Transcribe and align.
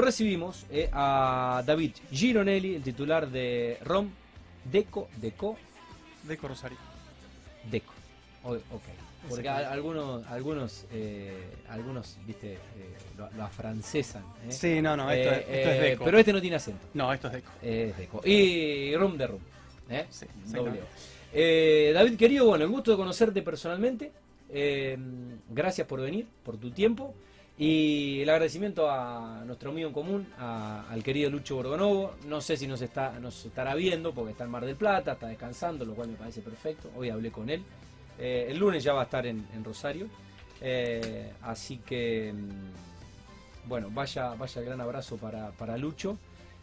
lo 0.00 0.04
recibimos 0.06 0.64
eh, 0.70 0.88
a 0.92 1.62
David 1.66 1.92
Gironelli, 2.12 2.76
el 2.76 2.82
titular 2.82 3.28
de 3.28 3.78
ROM 3.84 4.08
Deco, 4.64 5.08
Deco, 5.16 5.56
Deco 6.22 6.48
Rosario. 6.48 6.78
Deco. 7.70 7.92
O- 8.44 8.52
ok. 8.54 8.82
Porque 9.28 9.48
a- 9.48 9.70
algunos, 9.72 10.24
algunos, 10.28 10.84
eh, 10.92 11.36
algunos, 11.68 12.16
viste, 12.26 12.52
eh, 12.54 12.58
lo, 13.16 13.28
lo 13.32 13.42
afrancesan. 13.44 14.22
¿eh? 14.46 14.52
Sí, 14.52 14.80
no, 14.80 14.96
no, 14.96 15.10
esto, 15.10 15.32
esto 15.34 15.70
es 15.70 15.80
Deco. 15.80 16.04
Pero 16.04 16.18
este 16.18 16.32
no 16.32 16.40
tiene 16.40 16.56
acento. 16.56 16.86
No, 16.94 17.12
esto 17.12 17.26
es 17.26 17.32
Deco. 17.34 17.50
Es 17.60 17.96
Deco. 17.96 18.20
Y 18.24 18.94
Room 18.96 19.18
de 19.18 19.26
Room. 19.26 19.40
¿eh? 19.90 20.06
Sí, 20.10 20.26
David, 21.92 22.16
querido, 22.16 22.46
bueno, 22.46 22.64
el 22.64 22.70
gusto 22.70 22.92
de 22.92 22.96
conocerte 22.96 23.42
personalmente. 23.42 24.12
Gracias 25.50 25.86
por 25.86 26.00
venir, 26.00 26.26
por 26.44 26.56
tu 26.56 26.70
tiempo. 26.70 27.14
Y 27.60 28.20
el 28.20 28.30
agradecimiento 28.30 28.88
a 28.88 29.42
nuestro 29.44 29.70
amigo 29.70 29.88
en 29.88 29.94
común, 29.94 30.28
a- 30.38 30.84
al 30.88 31.02
querido 31.02 31.28
Lucho 31.28 31.56
Borgonovo. 31.56 32.14
No 32.28 32.40
sé 32.40 32.56
si 32.56 32.68
nos, 32.68 32.80
está, 32.82 33.18
nos 33.18 33.44
estará 33.44 33.74
viendo 33.74 34.12
porque 34.14 34.30
está 34.32 34.44
en 34.44 34.50
Mar 34.50 34.64
del 34.64 34.76
Plata, 34.76 35.12
está 35.12 35.26
descansando, 35.26 35.84
lo 35.84 35.94
cual 35.94 36.08
me 36.10 36.14
parece 36.16 36.40
perfecto. 36.40 36.90
Hoy 36.96 37.10
hablé 37.10 37.32
con 37.32 37.50
él. 37.50 37.62
Eh, 38.18 38.46
el 38.50 38.58
lunes 38.58 38.84
ya 38.84 38.92
va 38.92 39.00
a 39.00 39.04
estar 39.04 39.26
en, 39.26 39.44
en 39.54 39.64
Rosario. 39.64 40.06
Eh, 40.60 41.32
así 41.42 41.78
que, 41.78 42.32
mm, 42.32 43.68
bueno, 43.68 43.88
vaya, 43.92 44.34
vaya 44.34 44.62
gran 44.62 44.80
abrazo 44.80 45.16
para, 45.16 45.50
para 45.50 45.76
Lucho. 45.76 46.16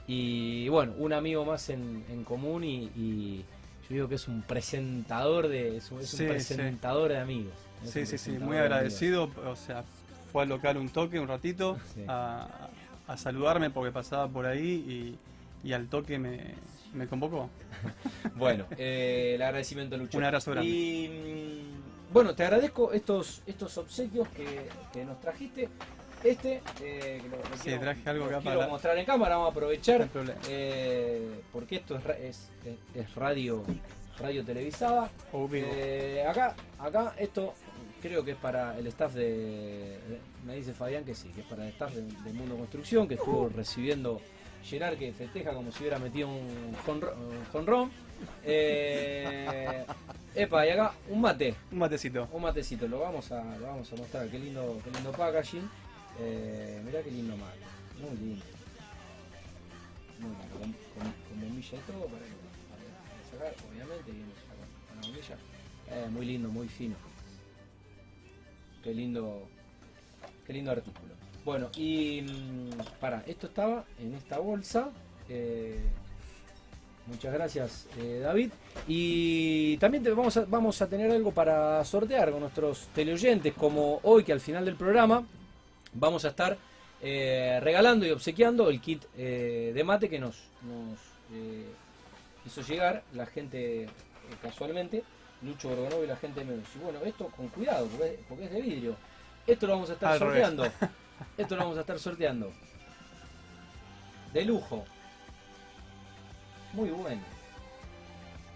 Y 0.07 0.69
bueno, 0.69 0.93
un 0.97 1.11
amigo 1.11 1.43
más 1.43 1.69
en, 1.69 2.05
en 2.09 2.23
común 2.23 2.63
y, 2.63 2.83
y 2.95 3.43
yo 3.89 3.95
digo 3.95 4.07
que 4.07 4.15
es 4.15 4.27
un 4.29 4.43
presentador 4.43 5.47
de 5.49 5.77
es 5.77 5.91
un, 5.91 5.99
es 5.99 6.13
un 6.13 6.19
Sí, 6.19 6.25
sí. 6.25 6.29
presentador 6.29 7.09
de 7.11 7.17
amigos. 7.19 7.53
Sí, 7.83 8.05
sí, 8.05 8.17
sí, 8.17 8.31
muy 8.31 8.55
agradecido. 8.57 9.29
O 9.45 9.55
sea, 9.55 9.83
fue 10.35 10.43
al 10.43 10.49
local 10.49 10.75
un 10.75 10.89
toque, 10.89 11.17
un 11.17 11.29
ratito, 11.29 11.77
Sí. 11.93 12.03
a, 12.09 12.67
a 13.07 13.15
saludarme 13.15 13.69
porque 13.69 13.93
pasaba 13.93 14.27
por 14.27 14.45
ahí 14.45 15.17
y, 15.63 15.67
y 15.69 15.71
al 15.71 15.87
toque 15.87 16.19
me, 16.19 16.55
me 16.93 17.07
convocó. 17.07 17.49
Bueno, 18.35 18.65
eh, 18.77 19.31
el 19.35 19.41
agradecimiento 19.41 19.95
Lucho. 19.95 20.17
Un 20.17 20.25
abrazo 20.25 20.51
grande. 20.51 20.69
Y 20.69 21.07
mm, 22.09 22.13
bueno, 22.13 22.35
te 22.35 22.43
agradezco 22.43 22.91
estos, 22.91 23.43
estos 23.45 23.77
obsequios 23.77 24.27
que, 24.35 24.67
que 24.91 25.05
nos 25.05 25.21
trajiste. 25.21 25.69
Este, 26.21 26.61
eh, 26.81 27.21
que 27.23 27.29
lo, 27.29 27.37
lo 27.37 27.55
Sí, 27.55 27.63
quiero, 27.63 27.79
traje 27.81 28.09
algo 28.09 28.25
lo 28.25 28.31
acá 28.31 28.39
quiero 28.41 28.59
para- 28.59 28.71
mostrar 28.71 28.97
en 28.97 29.05
cámara, 29.05 29.35
vamos 29.37 29.47
a 29.47 29.51
aprovechar. 29.51 30.09
eh, 30.49 31.29
porque 31.53 31.77
esto 31.77 31.97
es, 32.19 32.49
es, 32.93 33.15
radio, 33.15 33.63
radio 34.19 34.43
televisada. 34.43 35.09
Eh, 35.53 36.25
acá, 36.27 36.55
acá 36.79 37.13
esto 37.19 37.53
creo 38.07 38.23
que 38.23 38.31
es 38.31 38.37
para 38.37 38.77
el 38.77 38.87
staff 38.87 39.13
de. 39.13 39.97
Me 40.45 40.55
dice 40.55 40.73
Fabián 40.73 41.03
que 41.03 41.15
sí, 41.15 41.29
que 41.29 41.41
es 41.41 41.47
para 41.47 41.63
el 41.63 41.69
staff 41.69 41.93
de, 41.93 42.01
de 42.01 42.33
Mundo 42.33 42.55
Construcción, 42.57 43.07
que 43.07 43.15
estuvo 43.15 43.49
recibiendo 43.49 44.21
Gerard 44.63 44.97
que 44.97 45.11
festeja 45.13 45.53
como 45.53 45.71
si 45.71 45.79
hubiera 45.81 45.99
metido 45.99 46.27
un 46.29 46.75
jonrón. 47.51 47.91
Eh, 48.43 49.85
epa, 50.35 50.65
y 50.65 50.69
acá 50.69 50.93
un 51.09 51.21
mate, 51.21 51.53
Un 51.71 51.79
matecito. 51.79 52.27
un 52.31 52.41
matecito, 52.41 52.87
lo 52.87 52.99
vamos 52.99 53.31
a, 53.31 53.43
lo 53.57 53.67
vamos 53.67 53.91
a 53.91 53.95
mostrar, 53.97 54.27
qué 54.29 54.39
lindo, 54.39 54.79
qué 54.83 54.91
lindo 54.91 55.11
packaging. 55.11 55.69
Eh, 56.19 56.81
mirá 56.85 57.01
qué 57.03 57.11
lindo 57.11 57.35
mate, 57.35 57.59
muy 57.99 58.17
lindo. 58.17 58.45
Muy 60.19 60.29
lindo, 60.29 60.53
con, 60.53 60.61
con, 60.71 61.13
con 61.27 61.41
bombilla 61.41 61.77
y 61.77 61.91
todo 61.91 62.05
para, 62.05 62.25
que- 62.25 62.45
para 63.37 63.49
sacar, 63.51 63.65
obviamente, 63.69 64.11
viene 64.11 64.31
con 64.47 64.95
la 65.01 65.07
bombilla. 65.07 65.35
Eh, 65.91 66.07
muy 66.09 66.25
lindo, 66.25 66.49
muy 66.49 66.67
fino. 66.69 66.95
Qué 68.85 68.93
lindo, 68.93 69.47
qué 70.45 70.53
lindo 70.53 70.69
artículo. 70.69 71.15
Bueno, 71.43 71.71
y 71.75 72.21
mm, 72.21 72.99
para, 72.99 73.23
esto 73.25 73.47
estaba 73.47 73.83
en 73.97 74.13
esta 74.13 74.37
bolsa. 74.37 74.91
eh, 75.27 75.79
muchas 77.07 77.33
gracias, 77.33 77.87
eh, 77.97 78.19
David. 78.21 78.51
Y 78.87 79.77
también 79.77 80.03
vamos, 80.15 80.81
a, 80.83 80.87
tener 80.87 81.09
algo 81.09 81.31
para 81.31 81.83
sortear 81.83 82.29
con 82.29 82.41
nuestros 82.41 82.85
teleoyentes, 82.93 83.55
como 83.55 84.01
hoy 84.03 84.23
que 84.23 84.33
al 84.33 84.39
final 84.39 84.63
del 84.65 84.75
programa 84.75 85.25
vamos 85.93 86.23
a 86.23 86.27
estar 86.27 86.55
eh, 87.01 87.59
regalando 87.63 88.05
y 88.05 88.11
obsequiando 88.11 88.69
el 88.69 88.81
kit 88.81 89.03
de 89.15 89.83
mate 89.83 90.09
que 90.09 90.19
nos, 90.19 90.43
hizo 92.45 92.61
llegar 92.61 93.01
la 93.13 93.25
gente 93.25 93.87
casualmente, 94.43 95.03
Lucho 95.41 95.69
Borgonov 95.69 96.03
y 96.03 96.07
la 96.07 96.15
gente 96.15 96.39
de 96.41 96.45
Menos. 96.45 96.67
Y 96.75 96.79
bueno, 96.79 96.99
esto 97.03 97.27
con 97.27 97.47
cuidado, 97.49 97.87
porque 97.87 98.13
es, 98.13 98.19
porque 98.27 98.45
es 98.45 98.51
de 98.51 98.61
vidrio. 98.61 98.95
Esto 99.45 99.67
lo 99.67 99.73
vamos 99.73 99.89
a 99.89 99.93
estar 99.93 100.13
Al 100.13 100.19
revés. 100.19 100.47
sorteando. 100.47 100.71
Esto 101.37 101.55
lo 101.55 101.61
vamos 101.61 101.77
a 101.77 101.81
estar 101.81 101.99
sorteando. 101.99 102.51
De 104.33 104.43
lujo. 104.43 104.83
Muy 106.73 106.89
bueno. 106.89 107.21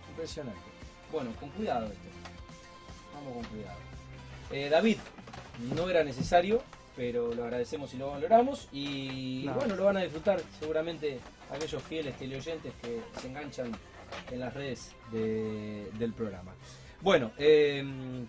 Impresionante. 0.09 0.59
Bueno, 1.11 1.31
con 1.39 1.49
cuidado 1.51 1.85
esto. 1.85 2.09
Vamos 3.13 3.33
con 3.33 3.43
cuidado. 3.45 3.79
Eh, 4.51 4.67
David, 4.69 4.97
no 5.75 5.89
era 5.89 6.03
necesario, 6.03 6.61
pero 6.95 7.33
lo 7.33 7.43
agradecemos 7.45 7.93
y 7.93 7.97
lo 7.97 8.09
valoramos. 8.11 8.67
Y 8.73 9.43
No. 9.45 9.53
bueno, 9.53 9.75
lo 9.75 9.85
van 9.85 9.97
a 9.97 10.01
disfrutar 10.01 10.41
seguramente 10.59 11.19
aquellos 11.51 11.81
fieles 11.83 12.17
teleoyentes 12.17 12.73
que 12.81 13.01
se 13.21 13.27
enganchan 13.27 13.71
en 14.31 14.39
las 14.39 14.53
redes 14.53 14.95
de- 15.11 15.89
del 15.97 16.13
programa. 16.13 16.53
Bueno, 17.01 17.31
eh, 17.37 17.83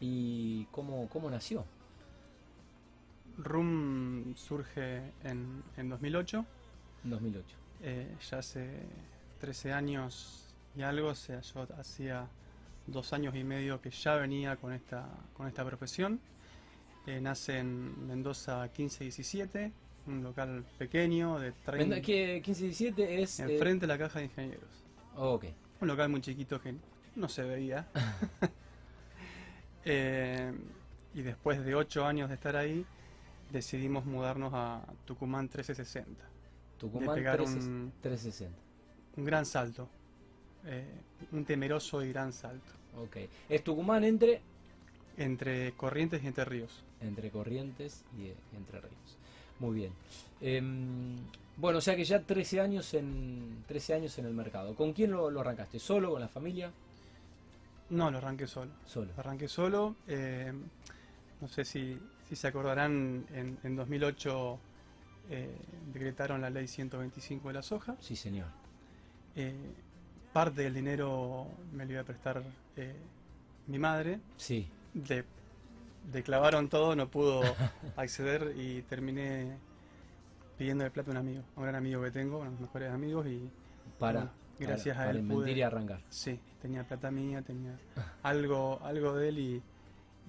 ¿Y 0.00 0.64
cómo, 0.66 1.08
cómo 1.08 1.30
nació? 1.30 1.64
RUM 3.38 4.34
surge 4.36 5.12
en, 5.24 5.62
en 5.76 5.88
2008. 5.88 6.44
2008. 7.04 7.56
Eh, 7.82 8.16
ya 8.30 8.38
hace 8.38 8.80
13 9.40 9.72
años 9.72 10.54
y 10.76 10.82
algo, 10.82 11.12
yo 11.12 11.66
hacía 11.78 12.26
dos 12.88 13.12
años 13.12 13.34
y 13.36 13.44
medio 13.44 13.80
que 13.80 13.90
ya 13.90 14.16
venía 14.16 14.56
con 14.56 14.72
esta, 14.72 15.08
con 15.34 15.46
esta 15.46 15.64
profesión. 15.64 16.20
Eh, 17.06 17.20
nace 17.20 17.58
en 17.58 18.06
Mendoza 18.06 18.62
1517, 18.64 19.72
un 20.06 20.22
local 20.22 20.64
pequeño 20.78 21.38
de 21.38 21.52
30... 21.52 21.72
Venda- 21.76 22.00
que 22.02 22.34
1517 22.46 23.22
es... 23.22 23.40
eh, 23.40 23.52
Enfrente 23.54 23.86
de 23.86 23.92
la 23.92 23.98
caja 23.98 24.18
de 24.18 24.26
ingenieros. 24.26 24.84
oh, 25.16 25.34
ok. 25.34 25.44
Un 25.80 25.88
local 25.88 26.08
muy 26.08 26.20
chiquito 26.20 26.60
que 26.60 26.74
no 27.16 27.28
se 27.28 27.42
veía. 27.42 27.86
Eh, 29.84 30.52
y 31.14 31.22
después 31.22 31.64
de 31.64 31.74
ocho 31.74 32.04
años 32.04 32.28
de 32.28 32.34
estar 32.34 32.56
ahí, 32.56 32.84
decidimos 33.50 34.04
mudarnos 34.04 34.52
a 34.54 34.82
Tucumán 35.06 35.44
1360. 35.44 36.24
Tucumán 36.76 37.08
de 37.08 37.14
pegar 37.14 37.36
13 37.38 37.52
un, 37.58 37.92
360. 38.02 38.58
un 39.16 39.24
gran 39.24 39.46
salto. 39.46 39.88
eh, 40.66 40.84
un 41.32 41.44
temeroso 41.44 42.02
y 42.04 42.12
gran 42.12 42.32
salto. 42.32 42.72
Ok. 42.96 43.16
Es 43.48 43.62
Tucumán 43.64 44.04
entre, 44.04 44.40
Entre 45.16 45.72
Corrientes 45.72 46.22
y 46.22 46.26
Entre 46.26 46.44
Ríos. 46.44 46.82
entre 47.00 47.30
Corrientes 47.30 48.04
y 48.18 48.26
eh, 48.26 48.34
Entre 48.56 48.80
Ríos. 48.80 49.16
Muy 49.60 49.74
bien. 49.74 49.92
Em, 50.40 51.16
bueno, 51.56 51.78
o 51.78 51.80
sea 51.80 51.96
que 51.96 52.04
ya 52.04 52.20
13 52.22 52.60
años 52.60 52.94
en 52.94 53.64
13 53.66 53.94
años 53.94 54.18
en 54.18 54.26
el 54.26 54.34
mercado. 54.34 54.74
¿Con 54.74 54.92
quién 54.92 55.10
lo, 55.10 55.30
lo 55.30 55.40
arrancaste? 55.40 55.78
¿Solo? 55.78 56.10
¿Con 56.12 56.20
la 56.20 56.28
familia? 56.28 56.70
No, 57.90 58.10
lo 58.10 58.18
arranqué 58.18 58.46
solo. 58.46 58.70
Solo. 58.86 59.10
Lo 59.14 59.20
arranqué 59.20 59.48
solo. 59.48 59.96
eh, 60.06 60.52
no 61.40 61.46
sé 61.48 61.64
si, 61.64 61.96
si 62.28 62.34
se 62.36 62.48
acordarán, 62.48 63.24
en, 63.32 63.58
en 63.62 63.76
2008 63.76 64.58
eh, 65.30 65.56
decretaron 65.92 66.40
la 66.40 66.50
ley 66.50 66.66
125 66.66 67.48
de 67.48 67.54
la 67.54 67.62
soja. 67.62 67.96
Sí, 68.00 68.16
señor. 68.16 68.48
Eh, 69.36 69.54
parte 70.38 70.62
del 70.62 70.74
dinero 70.74 71.46
me 71.72 71.84
lo 71.84 71.92
iba 71.92 72.00
a 72.02 72.04
prestar 72.04 72.42
eh, 72.76 72.94
mi 73.66 73.78
madre. 73.78 74.20
Sí. 74.36 74.68
Le, 75.08 75.24
le 76.12 76.22
clavaron 76.22 76.68
todo, 76.68 76.94
no 76.94 77.08
pudo 77.08 77.42
acceder 77.96 78.52
y 78.56 78.82
terminé 78.82 79.56
pidiendo 80.56 80.84
el 80.84 80.92
plato 80.92 81.10
a 81.10 81.12
un 81.14 81.18
amigo, 81.18 81.42
a 81.56 81.58
un 81.58 81.62
gran 81.64 81.74
amigo 81.74 82.02
que 82.02 82.10
tengo, 82.12 82.36
uno 82.38 82.44
de 82.46 82.50
mis 82.52 82.60
mejores 82.60 82.90
amigos 82.92 83.26
y 83.26 83.50
Para, 83.98 84.20
Bueno, 84.20 84.32
gracias 84.60 84.96
para, 84.96 85.08
a 85.08 85.12
él 85.12 85.22
para 85.26 85.34
pude- 85.40 85.52
y 85.56 85.62
arrancar. 85.62 86.00
sí, 86.08 86.38
tenía 86.62 86.84
plata 86.84 87.10
mía, 87.10 87.42
tenía 87.42 87.76
algo, 88.22 88.78
algo 88.84 89.14
de 89.16 89.28
él 89.30 89.38
y, 89.40 89.62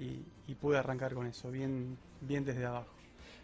y- 0.03 0.25
y 0.47 0.55
pude 0.55 0.77
arrancar 0.79 1.13
con 1.13 1.27
eso, 1.27 1.51
bien, 1.51 1.97
bien 2.21 2.44
desde 2.45 2.65
abajo. 2.65 2.89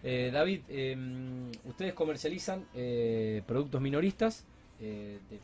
Eh, 0.03 0.31
David, 0.33 0.61
em, 0.67 1.51
ustedes 1.65 1.93
comercializan 1.93 2.65
eh, 2.73 3.43
productos 3.47 3.79
minoristas 3.81 4.45
eh, 4.79 5.19
de 5.29 5.39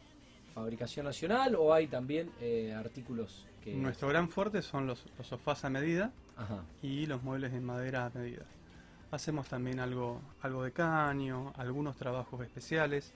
fabricación 0.53 1.05
nacional 1.05 1.55
o 1.55 1.73
hay 1.73 1.87
también 1.87 2.31
eh, 2.39 2.73
artículos 2.73 3.47
que... 3.63 3.73
Nuestro 3.73 4.09
gran 4.09 4.29
fuerte 4.29 4.61
son 4.61 4.87
los, 4.87 5.05
los 5.17 5.27
sofás 5.27 5.65
a 5.65 5.69
medida 5.69 6.11
Ajá. 6.37 6.63
y 6.81 7.05
los 7.05 7.23
muebles 7.23 7.53
en 7.53 7.63
madera 7.63 8.05
a 8.05 8.09
medida. 8.09 8.45
Hacemos 9.11 9.47
también 9.47 9.79
algo, 9.79 10.21
algo 10.41 10.63
de 10.63 10.71
caño, 10.71 11.53
algunos 11.57 11.97
trabajos 11.97 12.41
especiales 12.41 13.13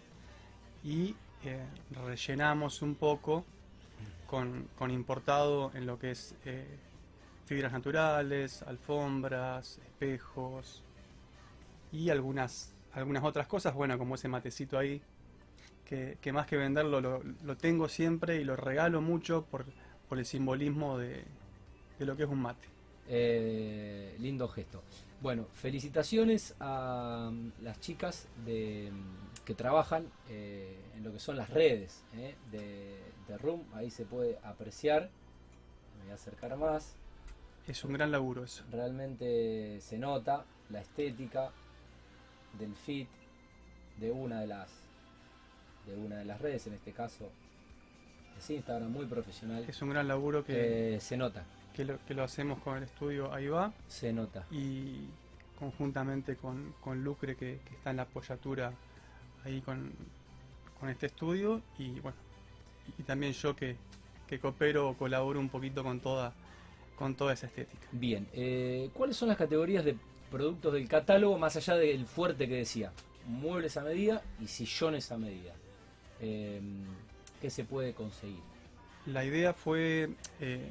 y 0.84 1.16
eh, 1.44 1.64
rellenamos 2.06 2.82
un 2.82 2.96
poco 2.96 3.46
con, 4.28 4.68
con 4.78 4.92
importado 4.92 5.72
en 5.74 5.86
lo 5.86 5.98
que 6.00 6.12
es 6.12 6.36
eh, 6.46 6.66
fibras 7.46 7.72
naturales, 7.72 8.64
alfombras, 8.64 9.80
espejos 9.86 10.84
y 11.92 12.10
algunas, 12.10 12.74
algunas 12.94 13.24
otras 13.24 13.48
cosas, 13.48 13.74
bueno, 13.74 13.98
como 13.98 14.16
ese 14.16 14.28
matecito 14.28 14.78
ahí, 14.78 15.02
que, 15.86 16.18
que 16.22 16.34
más 16.34 16.48
que 16.48 16.58
venderlo 16.58 17.02
lo, 17.02 17.22
lo 17.44 17.58
tengo 17.58 17.88
siempre 17.88 18.42
y 18.42 18.44
lo 18.44 18.56
regalo 18.56 19.02
mucho 19.02 19.46
por, 19.46 19.66
por 20.10 20.20
el 20.20 20.26
simbolismo 20.26 20.98
de, 20.98 21.24
de 22.00 22.06
lo 22.06 22.16
que 22.16 22.24
es 22.24 22.30
un 22.30 22.42
mate. 22.42 22.68
Eh, 23.08 24.16
lindo 24.20 24.48
gesto. 24.48 24.82
Bueno, 25.22 25.46
felicitaciones 25.54 26.56
a 26.60 27.30
mm, 27.32 27.64
las 27.64 27.80
chicas 27.80 28.28
de, 28.46 28.92
mm, 28.92 29.46
que 29.46 29.54
trabajan 29.54 30.08
eh, 30.30 30.76
en 30.96 31.04
lo 31.04 31.12
que 31.12 31.20
son 31.20 31.38
las 31.38 31.50
redes 31.50 32.04
eh, 32.16 32.36
de, 32.52 33.00
de 33.28 33.38
Room. 33.38 33.64
Ahí 33.74 33.92
se 33.92 34.06
puede 34.06 34.40
apreciar. 34.44 35.10
Me 35.98 36.04
voy 36.04 36.12
a 36.12 36.16
acercar 36.16 36.58
más. 36.58 36.96
Es 37.68 37.84
un 37.84 37.94
gran 37.94 38.12
laburo 38.12 38.44
eso. 38.44 38.64
Realmente 38.72 39.80
se 39.82 39.98
nota 39.98 40.46
la 40.70 40.82
estética 40.82 41.52
del 42.60 42.76
fit 42.76 43.08
de 44.00 44.12
una 44.12 44.42
de 44.42 44.48
las 44.48 44.85
de 45.86 45.96
una 45.96 46.18
de 46.18 46.26
las 46.26 46.40
redes, 46.42 46.68
en 46.68 46.74
este 46.74 46.92
caso 46.92 47.30
es 48.38 48.50
Instagram, 48.50 48.92
muy 48.92 49.06
profesional. 49.06 49.64
Es 49.68 49.82
un 49.82 49.90
gran 49.90 50.08
laburo 50.08 50.44
que, 50.44 50.96
Eh, 50.96 51.00
se 51.00 51.16
nota, 51.18 51.44
que, 51.74 51.86
lo, 51.86 51.98
que 52.06 52.14
lo 52.14 52.24
hacemos 52.24 52.60
con 52.60 52.78
el 52.78 52.84
estudio 52.84 53.34
Ahí 53.34 53.48
va 53.48 53.72
se 53.88 54.12
nota. 54.12 54.46
y 54.52 55.06
conjuntamente 55.60 56.36
con, 56.36 56.74
con 56.82 57.04
Lucre 57.04 57.36
que, 57.36 57.60
que 57.68 57.76
está 57.76 57.92
en 57.92 57.98
la 57.98 58.04
apoyatura 58.04 58.74
ahí 59.46 59.62
con, 59.62 59.92
con 60.80 60.90
este 60.90 61.06
estudio 61.06 61.62
y 61.78 62.00
bueno, 62.02 62.18
y 63.00 63.04
también 63.04 63.32
yo 63.34 63.56
que, 63.56 63.78
que 64.28 64.40
coopero 64.40 64.90
o 64.90 64.94
colaboro 64.98 65.40
un 65.40 65.50
poquito 65.50 65.82
con 65.84 66.02
toda, 66.02 66.34
con 66.98 67.16
toda 67.16 67.32
esa 67.34 67.48
estética. 67.48 67.88
Bien, 67.94 68.28
eh, 68.34 68.90
¿cuáles 68.94 69.16
son 69.16 69.30
las 69.30 69.38
categorías 69.38 69.86
de 69.86 69.96
productos 70.30 70.74
del 70.74 70.88
catálogo 70.90 71.38
más 71.38 71.56
allá 71.56 71.76
del 71.76 72.06
fuerte 72.06 72.48
que 72.50 72.56
decía? 72.56 72.92
Muebles 73.28 73.78
a 73.78 73.84
medida 73.84 74.22
y 74.42 74.48
sillones 74.48 75.12
a 75.12 75.18
medida. 75.18 75.54
Eh, 76.22 76.62
¿Qué 77.42 77.50
se 77.50 77.64
puede 77.64 77.94
conseguir? 77.94 78.40
La 79.06 79.24
idea 79.24 79.54
fue, 79.54 80.10
eh, 80.40 80.70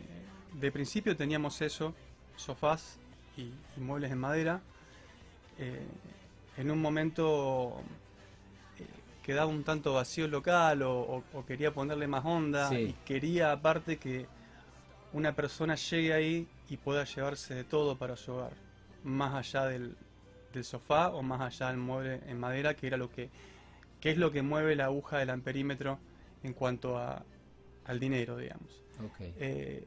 de 0.54 0.72
principio 0.72 1.16
teníamos 1.16 1.60
eso, 1.62 1.94
sofás 2.36 2.98
y, 3.36 3.42
y 3.76 3.80
muebles 3.80 4.10
en 4.10 4.18
madera. 4.18 4.60
Eh, 5.58 5.86
en 6.56 6.70
un 6.70 6.80
momento 6.80 7.80
eh, 8.78 8.84
quedaba 9.22 9.46
un 9.46 9.62
tanto 9.62 9.94
vacío 9.94 10.24
el 10.24 10.30
local 10.32 10.82
o, 10.82 10.98
o- 11.00 11.24
o 11.32 11.46
quería 11.46 11.72
ponerle 11.72 12.06
más 12.08 12.24
onda 12.24 12.68
Sí. 12.70 12.76
y 12.76 12.92
quería 13.04 13.52
aparte 13.52 13.98
que 13.98 14.26
una 15.12 15.32
persona 15.32 15.76
llegue 15.76 16.12
ahí 16.12 16.48
y 16.68 16.76
pueda 16.76 17.04
llevarse 17.04 17.54
de 17.54 17.62
todo 17.64 17.96
para 17.96 18.16
su 18.16 18.32
hogar, 18.32 18.52
más 19.04 19.32
allá 19.34 19.66
del, 19.66 19.94
del 20.52 20.64
sofá 20.64 21.10
o 21.10 21.22
más 21.22 21.40
allá 21.40 21.68
del 21.68 21.76
mueble 21.76 22.20
en 22.26 22.40
madera, 22.40 22.74
que 22.74 22.88
era 22.88 22.96
lo 22.96 23.10
que, 23.12 23.28
que 24.04 24.10
es 24.10 24.18
lo 24.18 24.30
que 24.30 24.42
mueve 24.42 24.76
la 24.76 24.84
aguja 24.84 25.16
del 25.16 25.30
amperímetro 25.30 25.98
en 26.42 26.52
cuanto 26.52 26.98
a, 26.98 27.24
al 27.86 27.98
dinero, 27.98 28.36
digamos. 28.36 28.82
Ok, 29.02 29.16
Eh, 29.38 29.82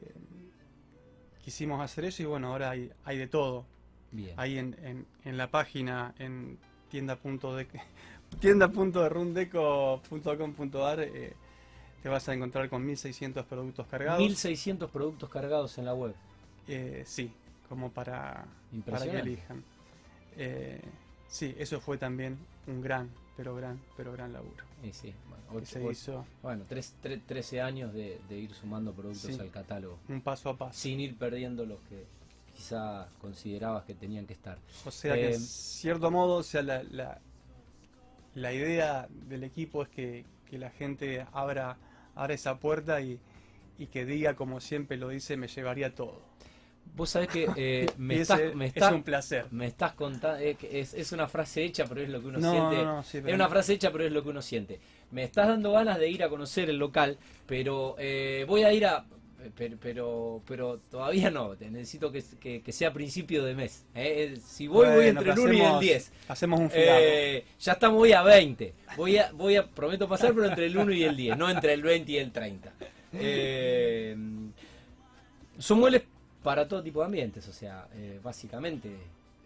quisimos 1.40 1.80
hacer 1.80 2.06
eso 2.06 2.24
y 2.24 2.26
bueno, 2.26 2.48
ahora 2.48 2.70
hay, 2.70 2.90
hay 3.04 3.16
de 3.16 3.28
todo. 3.28 3.64
bien. 4.10 4.34
Ahí 4.36 4.58
en, 4.58 4.74
en, 4.82 5.06
en 5.24 5.36
la 5.36 5.52
página, 5.52 6.16
en 6.18 6.58
tienda.de 6.90 7.68
tienda.rundeco.com.ar 8.40 11.00
eh, 11.00 11.34
te 12.02 12.08
vas 12.08 12.28
a 12.28 12.34
encontrar 12.34 12.68
con 12.68 12.84
1600 12.84 13.46
productos 13.46 13.86
cargados. 13.86 14.18
1600 14.18 14.90
productos 14.90 15.30
cargados 15.30 15.78
en 15.78 15.84
la 15.84 15.94
web. 15.94 16.12
Eh, 16.66 17.04
sí, 17.06 17.30
como 17.68 17.92
para, 17.92 18.48
para 18.84 19.08
que 19.08 19.20
elijan. 19.20 19.62
Eh, 20.36 20.82
sí, 21.28 21.54
eso 21.56 21.80
fue 21.80 21.98
también 21.98 22.36
un 22.66 22.80
gran, 22.80 23.08
pero 23.38 23.54
gran, 23.56 23.80
pero 23.96 24.12
gran 24.12 24.32
laburo. 24.34 24.64
Y 24.82 24.92
sí, 24.92 25.14
bueno, 25.28 25.44
ocho- 25.54 25.64
se 25.66 25.78
ocho- 25.80 25.90
hizo 25.92 26.26
bueno, 26.42 26.64
tres- 26.68 26.94
tre- 27.02 27.22
13 27.24 27.62
años 27.62 27.94
de, 27.94 28.20
de 28.28 28.36
ir 28.38 28.52
sumando 28.52 28.92
productos 28.92 29.34
Sí. 29.34 29.40
al 29.40 29.50
catálogo, 29.50 29.98
un 30.08 30.20
paso 30.20 30.50
a 30.50 30.56
paso. 30.58 30.78
sin 30.78 31.00
ir 31.00 31.16
perdiendo 31.16 31.64
los 31.64 31.78
que 31.88 32.04
quizá 32.54 33.08
considerabas 33.20 33.84
que 33.84 33.94
tenían 33.94 34.26
que 34.26 34.32
estar. 34.34 34.58
O 34.84 34.90
sea 34.90 35.14
que, 35.14 35.30
Eh, 35.30 35.34
en 35.36 35.40
cierto 35.40 36.10
modo, 36.10 36.34
o 36.38 36.42
sea, 36.42 36.62
la, 36.62 36.82
la, 36.82 37.20
la 38.34 38.52
idea 38.52 39.06
del 39.28 39.44
equipo 39.44 39.82
es 39.82 39.88
que, 39.88 40.24
que 40.50 40.58
la 40.58 40.70
gente 40.70 41.24
abra, 41.32 41.76
abra 42.16 42.34
esa 42.34 42.58
puerta 42.58 43.00
y, 43.00 43.20
y 43.78 43.86
que 43.86 44.04
diga, 44.04 44.34
como 44.34 44.60
siempre 44.60 44.96
lo 44.96 45.08
dice, 45.10 45.36
me 45.36 45.46
llevaría 45.48 45.94
todo. 45.94 46.20
Vos 46.94 47.10
sabés 47.10 47.28
que 47.28 47.48
eh, 47.56 47.86
me, 47.98 48.20
estás, 48.20 48.40
es 48.40 48.92
un 48.92 49.02
placer. 49.02 49.46
me 49.50 49.66
estás 49.66 49.92
contando, 49.92 50.38
es, 50.38 50.56
que 50.58 50.80
es, 50.80 50.94
es 50.94 51.12
una 51.12 51.28
frase 51.28 51.62
hecha, 51.64 51.84
pero 51.86 52.00
es 52.02 52.08
lo 52.08 52.20
que 52.20 52.26
uno 52.28 52.38
No, 52.38 52.50
siente. 52.50 52.76
no, 52.76 52.84
no, 52.96 53.02
sí, 53.04 53.18
Es 53.18 53.34
una 53.34 53.48
frase 53.48 53.74
hecha, 53.74 53.90
pero 53.92 54.04
es 54.04 54.12
lo 54.12 54.22
que 54.22 54.28
uno 54.30 54.42
siente. 54.42 54.80
Me 55.10 55.22
estás 55.24 55.48
dando 55.48 55.72
ganas 55.72 55.98
de 55.98 56.08
ir 56.10 56.22
a 56.24 56.28
conocer 56.28 56.68
el 56.70 56.76
local, 56.78 57.16
pero 57.46 57.94
eh, 57.98 58.44
voy 58.48 58.62
a 58.64 58.72
ir 58.72 58.86
a... 58.86 59.04
Pero, 59.56 59.76
pero, 59.80 60.42
pero 60.48 60.80
todavía 60.90 61.30
no, 61.30 61.54
necesito 61.54 62.10
que, 62.10 62.24
que- 62.40 62.60
que 62.60 62.72
sea 62.72 62.92
principio 62.92 63.44
de 63.44 63.54
mes. 63.54 63.86
¿eh? 63.94 64.34
Si 64.44 64.66
voy, 64.66 64.88
voy 64.88 65.06
entre 65.06 65.28
el 65.30 65.34
que 65.36 65.40
1 65.40 65.52
y 65.52 65.56
el 65.56 65.62
hacemos- 65.62 65.80
10. 65.80 66.12
Hacemos 66.26 66.60
un. 66.60 66.70
Eh, 66.74 67.44
ya 67.60 67.72
estamos 67.74 68.02
hoy 68.02 68.12
a 68.12 68.22
20. 68.22 68.74
Voy 68.96 69.16
a, 69.16 69.30
voy 69.30 69.54
a, 69.54 69.64
prometo 69.64 70.08
pasar, 70.08 70.34
pero 70.34 70.46
entre 70.46 70.66
el 70.66 70.76
1 70.76 70.90
y 70.92 71.04
el 71.04 71.16
10, 71.16 71.38
no 71.38 71.48
entre 71.48 71.72
el 71.72 71.82
20 71.82 72.10
y 72.12 72.16
el 72.18 72.32
30. 72.32 72.72
Eh, 73.12 74.16
son 75.58 75.78
muebles 75.78 76.02
para 76.48 76.66
todo 76.66 76.82
tipo 76.82 77.00
de 77.00 77.04
ambientes, 77.04 77.46
o 77.46 77.52
sea, 77.52 77.86
eh, 77.94 78.20
básicamente 78.24 78.88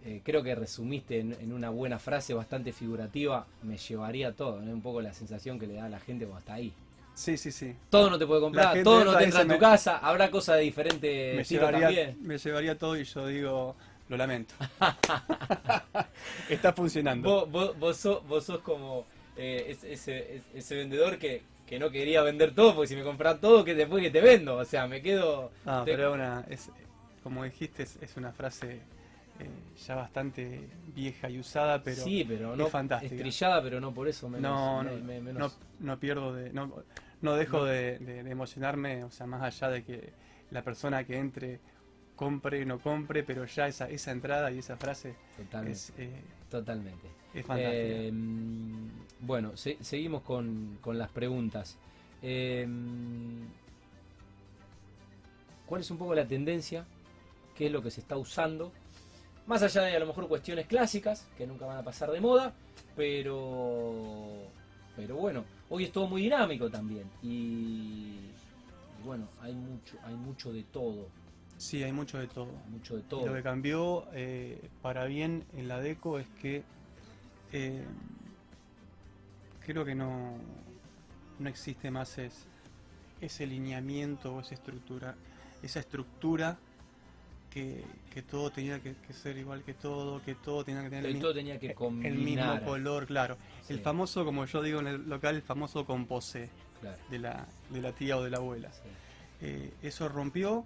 eh, 0.05 0.21
creo 0.23 0.41
que 0.41 0.55
resumiste 0.55 1.19
en, 1.19 1.53
una 1.53 1.69
buena 1.69 1.99
frase 1.99 2.33
bastante 2.33 2.73
figurativa, 2.73 3.45
me 3.65 3.77
llevaría 3.77 4.31
todo, 4.31 4.61
¿no? 4.61 4.71
un 4.71 4.81
poco 4.81 5.03
la 5.03 5.13
sensación 5.13 5.59
que 5.59 5.67
le 5.67 5.75
da 5.75 5.87
a 5.87 5.89
la 5.89 5.99
gente 5.99 6.27
cuando 6.27 6.39
está 6.39 6.55
ahí. 6.55 6.73
Sí, 7.13 7.37
sí, 7.37 7.51
sí. 7.51 7.75
Todo 7.91 8.09
no 8.09 8.21
te 8.21 8.25
puede 8.25 8.41
comprar, 8.41 8.85
todo 8.85 9.05
no 9.05 9.19
te 9.19 9.25
entra 9.25 9.43
en 9.43 9.49
tu 9.49 9.59
casa, 9.59 9.99
habrá 9.99 10.31
cosas 10.31 10.59
de 10.59 10.63
diferente 10.63 11.35
me 11.35 11.43
llevaría, 11.43 12.15
Me 12.21 12.39
llevaría 12.39 12.79
todo 12.79 12.97
y 12.97 13.03
yo 13.03 13.27
digo, 13.27 13.75
lo 14.09 14.17
lamento. 14.17 14.55
Está 16.49 16.73
funcionando. 16.73 17.47
Vos, 17.47 17.97
sos, 17.97 18.59
como 18.61 19.07
eh, 19.37 19.77
ese, 19.83 20.77
vendedor 20.77 21.19
que, 21.19 21.43
no 21.81 21.91
quería 21.91 22.23
vender 22.23 22.55
todo, 22.55 22.77
porque 22.77 22.87
si 22.87 22.95
me 22.95 23.03
compras 23.03 23.41
todo, 23.41 23.65
que 23.65 23.75
después 23.75 24.05
que 24.05 24.11
te 24.11 24.21
vendo. 24.21 24.59
O 24.59 24.65
sea, 24.65 24.87
me 24.87 25.03
quedo... 25.03 25.51
No, 25.65 25.83
pero 25.85 26.13
una, 26.13 26.45
es, 26.49 26.71
como 27.23 27.45
dijiste, 27.45 27.83
es, 27.83 28.17
una 28.17 28.33
frase 28.33 28.81
eh, 29.39 29.49
ya 29.87 29.95
bastante 29.95 30.69
vieja 30.95 31.31
y 31.31 31.39
usada, 31.39 31.83
pero, 31.83 32.03
sí, 32.03 32.25
pero 32.27 32.57
no, 32.57 32.67
fantástica. 32.67 33.15
Estrellada, 33.15 33.63
pero 33.63 33.81
no 33.81 33.93
por 33.93 34.09
eso 34.09 34.29
menos. 34.29 34.51
No, 34.51 34.83
no, 34.83 35.53
no, 35.81 35.99
pierdo 35.99 36.35
de... 36.35 36.53
No, 36.53 36.73
no 37.21 37.35
dejo 37.35 37.65
de, 37.65 38.21
emocionarme, 38.29 39.05
o 39.05 39.11
sea, 39.11 39.27
más 39.27 39.43
allá 39.43 39.69
de 39.73 39.85
que 39.85 40.13
la 40.51 40.63
persona 40.63 41.05
que 41.05 41.19
entre 41.19 41.61
compre 42.17 42.63
o 42.63 42.67
no 42.67 42.79
compre, 42.79 43.23
pero 43.23 43.45
ya 43.47 43.69
esa, 43.69 43.89
esa 43.89 44.13
entrada 44.13 44.51
y 44.51 44.59
esa 44.59 44.77
frase 44.77 45.15
totalmente, 45.37 45.73
es, 45.73 45.93
eh, 45.97 46.11
totalmente. 46.51 47.09
es 47.33 47.47
fantástica. 47.47 47.83
Em, 47.83 48.91
bueno, 49.21 49.57
seguimos 49.57 50.23
con, 50.23 50.79
las 50.85 51.11
preguntas. 51.11 51.79
¿Cuál 55.73 55.81
es 55.81 55.91
un 55.91 55.97
poco 55.97 56.15
la 56.15 56.27
tendencia? 56.27 56.85
¿Qué 57.57 57.67
es 57.67 57.73
lo 57.73 57.83
que 57.83 57.91
se 57.91 58.01
está 58.01 58.17
usando? 58.17 58.73
Más 59.47 59.63
allá 59.63 59.83
de 59.83 59.97
a 59.97 59.99
lo 59.99 60.07
mejor 60.07 60.29
cuestiones 60.29 60.67
clásicas, 60.67 61.29
que 61.37 61.47
nunca 61.47 61.67
van 61.67 61.79
a 61.79 61.83
pasar 61.83 62.11
de 62.11 62.21
moda, 62.21 62.55
pero, 62.97 64.49
pero 64.97 65.17
bueno, 65.17 65.45
hoy 65.69 65.85
es 65.85 65.93
todo 65.93 66.07
muy 66.07 66.23
dinámico 66.23 66.71
también. 66.71 67.11
Y, 67.23 68.31
bueno, 69.05 69.29
hay 69.41 69.55
mucho, 69.55 69.97
hay 70.05 70.15
mucho 70.15 70.53
de 70.53 70.63
todo. 70.65 71.09
Sí, 71.57 71.83
hay 71.83 71.93
mucho 71.93 72.19
de 72.19 72.29
todo. 72.29 72.49
Mucho 72.71 72.97
de 72.97 73.03
todo. 73.03 73.27
lo 73.27 73.35
que 73.35 73.43
cambió 73.43 74.07
eh, 74.13 74.69
para 74.81 75.05
bien 75.05 75.45
en 75.57 75.69
la 75.69 75.81
DECO 75.81 76.19
es 76.19 76.27
que 76.41 76.63
eh, 77.53 77.85
creo 79.65 79.85
que 79.85 79.95
no, 79.95 80.35
no 81.39 81.49
existe 81.49 81.91
más 81.91 82.19
ese 83.21 83.47
lineamiento 83.47 84.37
o 84.37 84.41
esa 84.41 84.55
estructura, 84.55 85.15
esa 85.63 85.81
estructura 85.81 86.59
que, 87.53 88.23
todo 88.23 88.51
tenía 88.51 88.81
que, 88.81 88.95
ser 89.13 89.37
igual 89.37 89.63
que 89.63 89.75
todo, 89.75 90.23
que 90.23 90.35
todo 90.35 90.65
tenía 90.65 90.83
que 90.83 90.91
tener 90.91 91.07
el, 91.07 92.15
mismo 92.15 92.61
color, 92.65 93.07
claro. 93.07 93.37
El 93.69 93.81
famoso, 93.81 94.25
como 94.25 94.47
yo 94.47 94.63
digo 94.63 94.81
en 94.81 94.87
el 94.87 95.09
local, 95.09 95.37
el 95.37 95.43
famoso 95.43 95.85
composé 95.85 96.49
de, 97.11 97.19
la, 97.19 97.47
de 97.71 97.81
la 97.83 97.93
tía 97.93 98.17
o 98.17 98.25
de 98.25 98.31
la 98.31 98.39
abuela. 98.39 98.71
Eh, 99.41 99.73
eso 99.83 100.09
rompió 100.09 100.65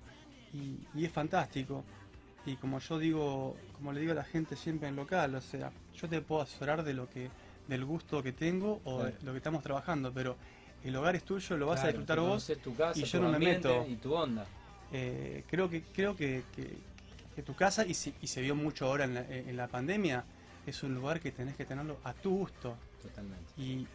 y, 0.52 1.04
es 1.04 1.12
fantástico. 1.12 1.84
Y 2.44 2.56
como 2.56 2.78
yo 2.78 2.98
digo, 2.98 3.56
como 3.74 3.92
le 3.92 4.00
digo 4.00 4.12
a 4.12 4.16
la 4.16 4.24
gente 4.24 4.54
siempre 4.54 4.88
en 4.88 4.94
local, 4.94 5.34
o 5.34 5.40
sea, 5.40 5.72
yo 5.94 6.08
te 6.08 6.20
puedo 6.20 6.42
asesorar 6.42 6.84
de 6.84 6.94
lo 6.94 7.10
que, 7.10 7.28
del 7.66 7.84
gusto 7.84 8.22
que 8.22 8.32
tengo 8.32 8.80
o 8.84 9.02
de 9.02 9.14
lo 9.22 9.32
que 9.32 9.38
estamos 9.38 9.62
trabajando, 9.64 10.12
pero 10.12 10.36
el 10.84 10.94
hogar 10.94 11.16
es 11.16 11.24
tuyo, 11.24 11.56
lo 11.56 11.66
vas 11.66 11.82
a 11.82 11.88
disfrutar 11.88 12.20
vos 12.20 12.48
y 12.94 13.02
yo 13.02 13.20
no 13.20 13.30
me 13.30 13.40
meto. 13.40 13.84
Y 13.88 13.96
tu 13.96 14.14
onda. 14.14 14.46
Eh, 14.92 15.44
creo 15.48 15.68
que 15.68 15.82
creo 15.82 16.16
que, 16.16 16.42
que, 16.54 17.42
tu 17.42 17.54
casa, 17.54 17.84
y, 17.84 17.90
y, 17.90 18.26
se 18.26 18.40
vio 18.40 18.54
mucho 18.54 18.86
ahora 18.86 19.04
en 19.04 19.56
la, 19.56 19.68
pandemia, 19.68 20.24
es 20.66 20.82
un 20.82 20.94
lugar 20.94 21.20
que 21.20 21.32
tenés 21.32 21.54
que 21.56 21.64
tenerlo 21.64 21.98
a 22.04 22.12
tu 22.14 22.38
gusto. 22.38 22.76
Totalmente. 23.02 23.52
Y, 23.56 23.86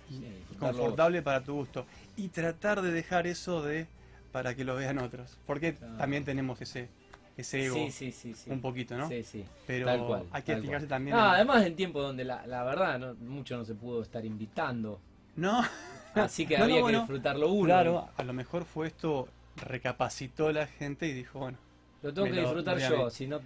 confortable 0.60 1.22
para 1.22 1.42
tu 1.42 1.54
gusto. 1.56 1.86
Y 2.18 2.28
tratar 2.30 2.82
de 2.82 2.92
dejar 2.92 3.28
eso 3.28 3.64
de 3.64 3.88
para 4.32 4.56
que 4.56 4.64
lo 4.64 4.76
vean 4.76 5.00
otros. 5.00 5.38
Porque 5.46 5.74
también 5.74 6.24
tenemos 6.24 6.62
ese, 6.62 6.90
ese 7.36 7.66
ego 7.66 7.78
un 8.48 8.62
poquito, 8.62 8.98
¿no? 8.98 9.08
Sí, 9.10 9.24
sí. 9.24 9.46
Pero 9.66 10.26
hay 10.32 10.44
que 10.44 10.58
fijarse 10.58 10.88
también. 10.88 11.18
Además, 11.18 11.66
en 11.66 11.76
tiempos 11.76 12.04
donde 12.04 12.24
la, 12.24 12.46
la 12.48 12.64
verdad 12.64 13.00
no, 13.00 13.16
mucho 13.16 13.58
no 13.58 13.66
se 13.66 13.76
pudo 13.76 14.02
estar 14.02 14.24
invitando. 14.26 15.02
No. 15.36 15.62
Así 16.14 16.46
que 16.46 16.58
había 16.58 16.86
que 16.86 16.98
disfrutarlo 16.98 17.52
uno. 17.52 17.66
Claro, 17.66 18.10
a 18.16 18.24
lo 18.24 18.34
mejor 18.34 18.66
fue 18.66 18.88
esto 18.88 19.28
recapacitó 19.62 20.52
la 20.52 20.68
gente 20.68 21.08
y 21.08 21.14
dijo, 21.14 21.40
bueno. 21.40 21.58
Lo 22.02 22.14
tengo 22.14 22.28
que 22.28 22.42
disfrutar 22.42 22.78
yo, 22.80 23.10
si 23.10 23.28
no, 23.28 23.40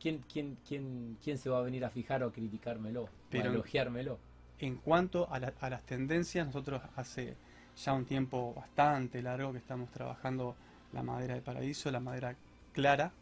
¿quién, 0.00 0.24
quién, 0.30 0.56
quién, 0.66 1.16
quién 1.22 1.38
se 1.38 1.48
va 1.48 1.58
a 1.58 1.62
venir 1.62 1.84
a 1.84 1.90
fijar 1.90 2.24
o 2.24 2.32
criticármelo, 2.32 3.08
Pero 3.30 3.50
o 3.50 3.52
elogiármelo? 3.52 4.18
En 4.58 4.76
cuanto 4.76 5.28
a, 5.30 5.36
a 5.36 5.70
las 5.70 5.82
tendencias, 5.84 6.46
nosotros 6.46 6.82
hace 6.96 7.36
ya 7.76 7.92
un 7.92 8.04
tiempo 8.04 8.52
bastante 8.54 9.22
largo 9.22 9.52
que 9.52 9.58
estamos 9.58 9.90
trabajando 9.90 10.56
la 10.92 11.02
madera 11.02 11.34
de 11.34 11.40
paraíso, 11.40 11.90
la 11.90 12.00
madera 12.00 12.34
clara, 12.72 13.12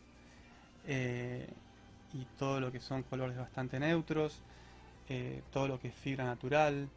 eh, 0.87 1.47
y 2.14 2.25
todo 2.38 2.61
lo 2.61 2.73
que 2.73 2.81
son 2.81 3.02
colores 3.02 3.37
bastante 3.37 3.78
neutros, 3.78 4.40
eh, 5.09 5.43
todo 5.52 5.69
lo 5.69 5.78
que 5.78 5.88
es 5.88 5.95
fibra 5.95 6.25
natural, 6.25 6.88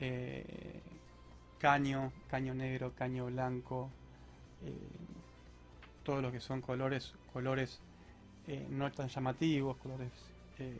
eh, 0.00 0.80
caño, 1.58 2.12
caño 2.28 2.54
negro, 2.54 2.92
caño 2.96 3.26
blanco, 3.26 3.90
todo 6.02 6.20
lo 6.20 6.32
que 6.32 6.40
son 6.40 6.60
colores, 6.60 7.14
colores 7.32 7.80
eh, 8.48 8.66
no 8.70 8.90
tan 8.90 9.08
llamativos, 9.08 9.76
colores 9.76 10.10
eh, 10.58 10.76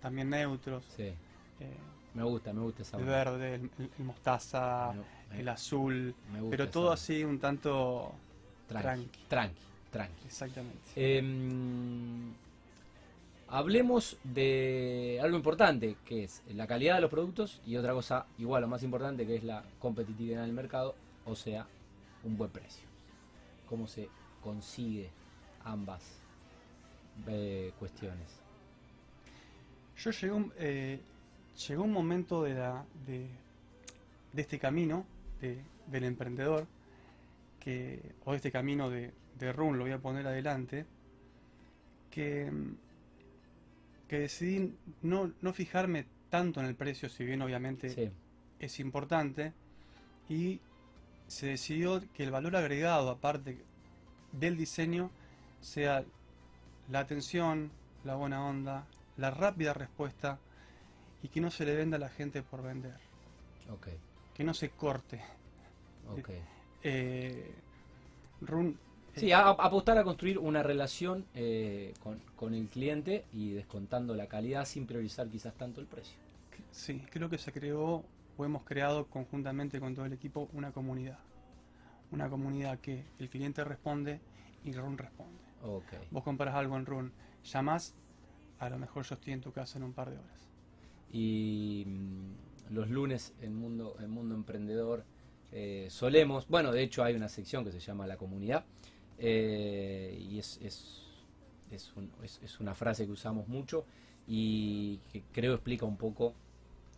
también 0.00 0.30
neutros. 0.30 0.84
me 2.14 2.22
gusta, 2.22 2.52
me 2.52 2.60
gusta 2.60 2.82
esa 2.82 2.98
El 2.98 3.04
verde, 3.04 3.54
el, 3.54 3.70
mostaza, 4.04 4.94
el 5.32 5.48
azul, 5.48 6.14
pero 6.50 6.68
todo 6.68 6.92
así 6.92 7.24
un 7.24 7.38
tanto 7.38 8.12
tranqui. 8.68 9.10
Tranqui, 9.28 9.60
tranqui. 9.90 10.26
Exactamente. 10.26 10.78
Em, 10.94 12.34
hablemos 13.48 14.18
de 14.22 15.18
algo 15.22 15.36
importante, 15.36 15.96
que 16.04 16.24
es 16.24 16.42
la 16.54 16.66
calidad 16.66 16.96
de 16.96 17.00
los 17.00 17.10
productos 17.10 17.60
y 17.66 17.76
otra 17.76 17.94
cosa 17.94 18.26
igual 18.38 18.64
o 18.64 18.68
más 18.68 18.82
importante, 18.82 19.26
que 19.26 19.36
es 19.36 19.44
la 19.44 19.64
competitividad 19.78 20.42
en 20.42 20.50
el 20.50 20.54
mercado, 20.54 20.94
o 21.24 21.34
sea, 21.34 21.66
un 22.26 22.36
buen 22.36 22.50
precio 22.50 22.86
cómo 23.66 23.86
se 23.86 24.08
consigue 24.42 25.10
ambas 25.64 26.02
eh, 27.26 27.72
cuestiones. 27.78 28.40
Yo 29.98 30.10
llegó, 30.10 30.50
eh, 30.58 31.00
llegó 31.68 31.84
un 31.84 31.92
momento 31.92 32.42
de, 32.42 32.54
la, 32.54 32.84
de, 33.06 33.26
este 34.36 34.58
camino 34.58 35.04
del 35.40 36.04
emprendedor, 36.04 36.66
que, 37.60 38.00
o 38.24 38.34
este 38.34 38.50
camino 38.52 38.90
de, 38.90 39.12
de 39.38 39.52
Run, 39.52 39.78
lo 39.78 39.84
voy 39.84 39.92
a 39.92 39.98
poner 39.98 40.26
adelante, 40.26 40.86
que, 42.10 42.50
que 44.08 44.18
decidí 44.20 44.74
no, 45.02 45.32
no 45.40 45.52
fijarme 45.52 46.06
tanto 46.30 46.60
en 46.60 46.66
el 46.66 46.74
precio, 46.74 47.08
si 47.08 47.24
bien 47.24 47.42
obviamente 47.42 48.12
es 48.58 48.80
importante, 48.80 49.52
y 50.28 50.60
se 51.26 51.46
decidió 51.46 52.02
que 52.14 52.24
el 52.24 52.30
valor 52.30 52.56
agregado, 52.56 53.10
aparte 53.10 53.58
del 54.32 54.56
diseño, 54.56 55.10
sea 55.60 56.04
la 56.90 57.00
atención, 57.00 57.70
la 58.04 58.14
buena 58.14 58.46
onda, 58.46 58.86
la 59.16 59.30
rápida 59.30 59.74
respuesta 59.74 60.38
y 61.22 61.28
que 61.28 61.40
no 61.40 61.50
se 61.50 61.64
le 61.64 61.74
venda 61.74 61.96
a 61.96 62.00
la 62.00 62.08
gente 62.08 62.42
por 62.42 62.62
vender. 62.62 62.96
Okay. 63.78 63.98
Que 64.34 64.44
no 64.44 64.54
se 64.54 64.70
corte. 64.70 65.20
Okay. 66.18 66.40
Eh, 66.84 67.52
sí, 69.14 69.32
apostar 69.32 69.98
a 69.98 70.04
construir 70.04 70.38
una 70.38 70.62
relación 70.62 71.26
eh, 71.34 71.92
con, 72.00 72.20
con, 72.36 72.54
el 72.54 72.68
cliente 72.68 73.24
y 73.32 73.50
descontando 73.52 74.14
la 74.14 74.28
calidad 74.28 74.64
sin 74.64 74.86
priorizar 74.86 75.28
quizás 75.28 75.54
tanto 75.54 75.80
el 75.80 75.86
precio. 75.86 76.14
Sí, 76.70 77.02
creo 77.10 77.28
que 77.28 77.38
se 77.38 77.50
creó 77.50 78.04
o 78.36 78.44
hemos 78.44 78.64
creado 78.64 79.06
conjuntamente 79.06 79.80
con 79.80 79.94
todo 79.94 80.04
el 80.04 80.12
equipo 80.12 80.48
una 80.52 80.72
comunidad. 80.72 81.18
Una 82.10 82.28
comunidad 82.28 82.78
que 82.80 83.04
el 83.18 83.28
cliente 83.28 83.64
responde 83.64 84.20
y 84.64 84.72
Run 84.72 84.98
responde. 84.98 85.42
Okay. 85.62 85.98
Vos 86.10 86.22
compras 86.22 86.54
algo 86.54 86.76
en 86.76 86.86
Run, 86.86 87.12
llamas, 87.44 87.94
a 88.58 88.70
lo 88.70 88.78
mejor 88.78 89.04
yo 89.04 89.14
estoy 89.14 89.32
en 89.32 89.40
tu 89.40 89.52
casa 89.52 89.78
en 89.78 89.84
un 89.84 89.92
par 89.92 90.10
de 90.10 90.18
horas. 90.18 90.48
Y 91.10 91.84
mm, 91.86 92.74
los 92.74 92.90
lunes 92.90 93.32
en 93.40 93.54
Mundo, 93.54 93.96
en 94.00 94.10
mundo 94.10 94.34
Emprendedor 94.34 95.04
eh, 95.52 95.86
solemos, 95.90 96.48
bueno, 96.48 96.72
de 96.72 96.82
hecho 96.82 97.04
hay 97.04 97.14
una 97.14 97.28
sección 97.28 97.64
que 97.64 97.72
se 97.72 97.80
llama 97.80 98.06
La 98.06 98.16
Comunidad 98.16 98.64
eh, 99.18 100.18
y 100.28 100.38
es, 100.38 100.58
es, 100.62 101.06
es, 101.70 101.92
es, 102.42 102.60
una 102.60 102.74
frase 102.74 103.06
que 103.06 103.12
usamos 103.12 103.48
mucho 103.48 103.86
y 104.26 104.98
que 105.12 105.22
creo 105.32 105.54
explica 105.54 105.86
un 105.86 105.96
poco 105.96 106.34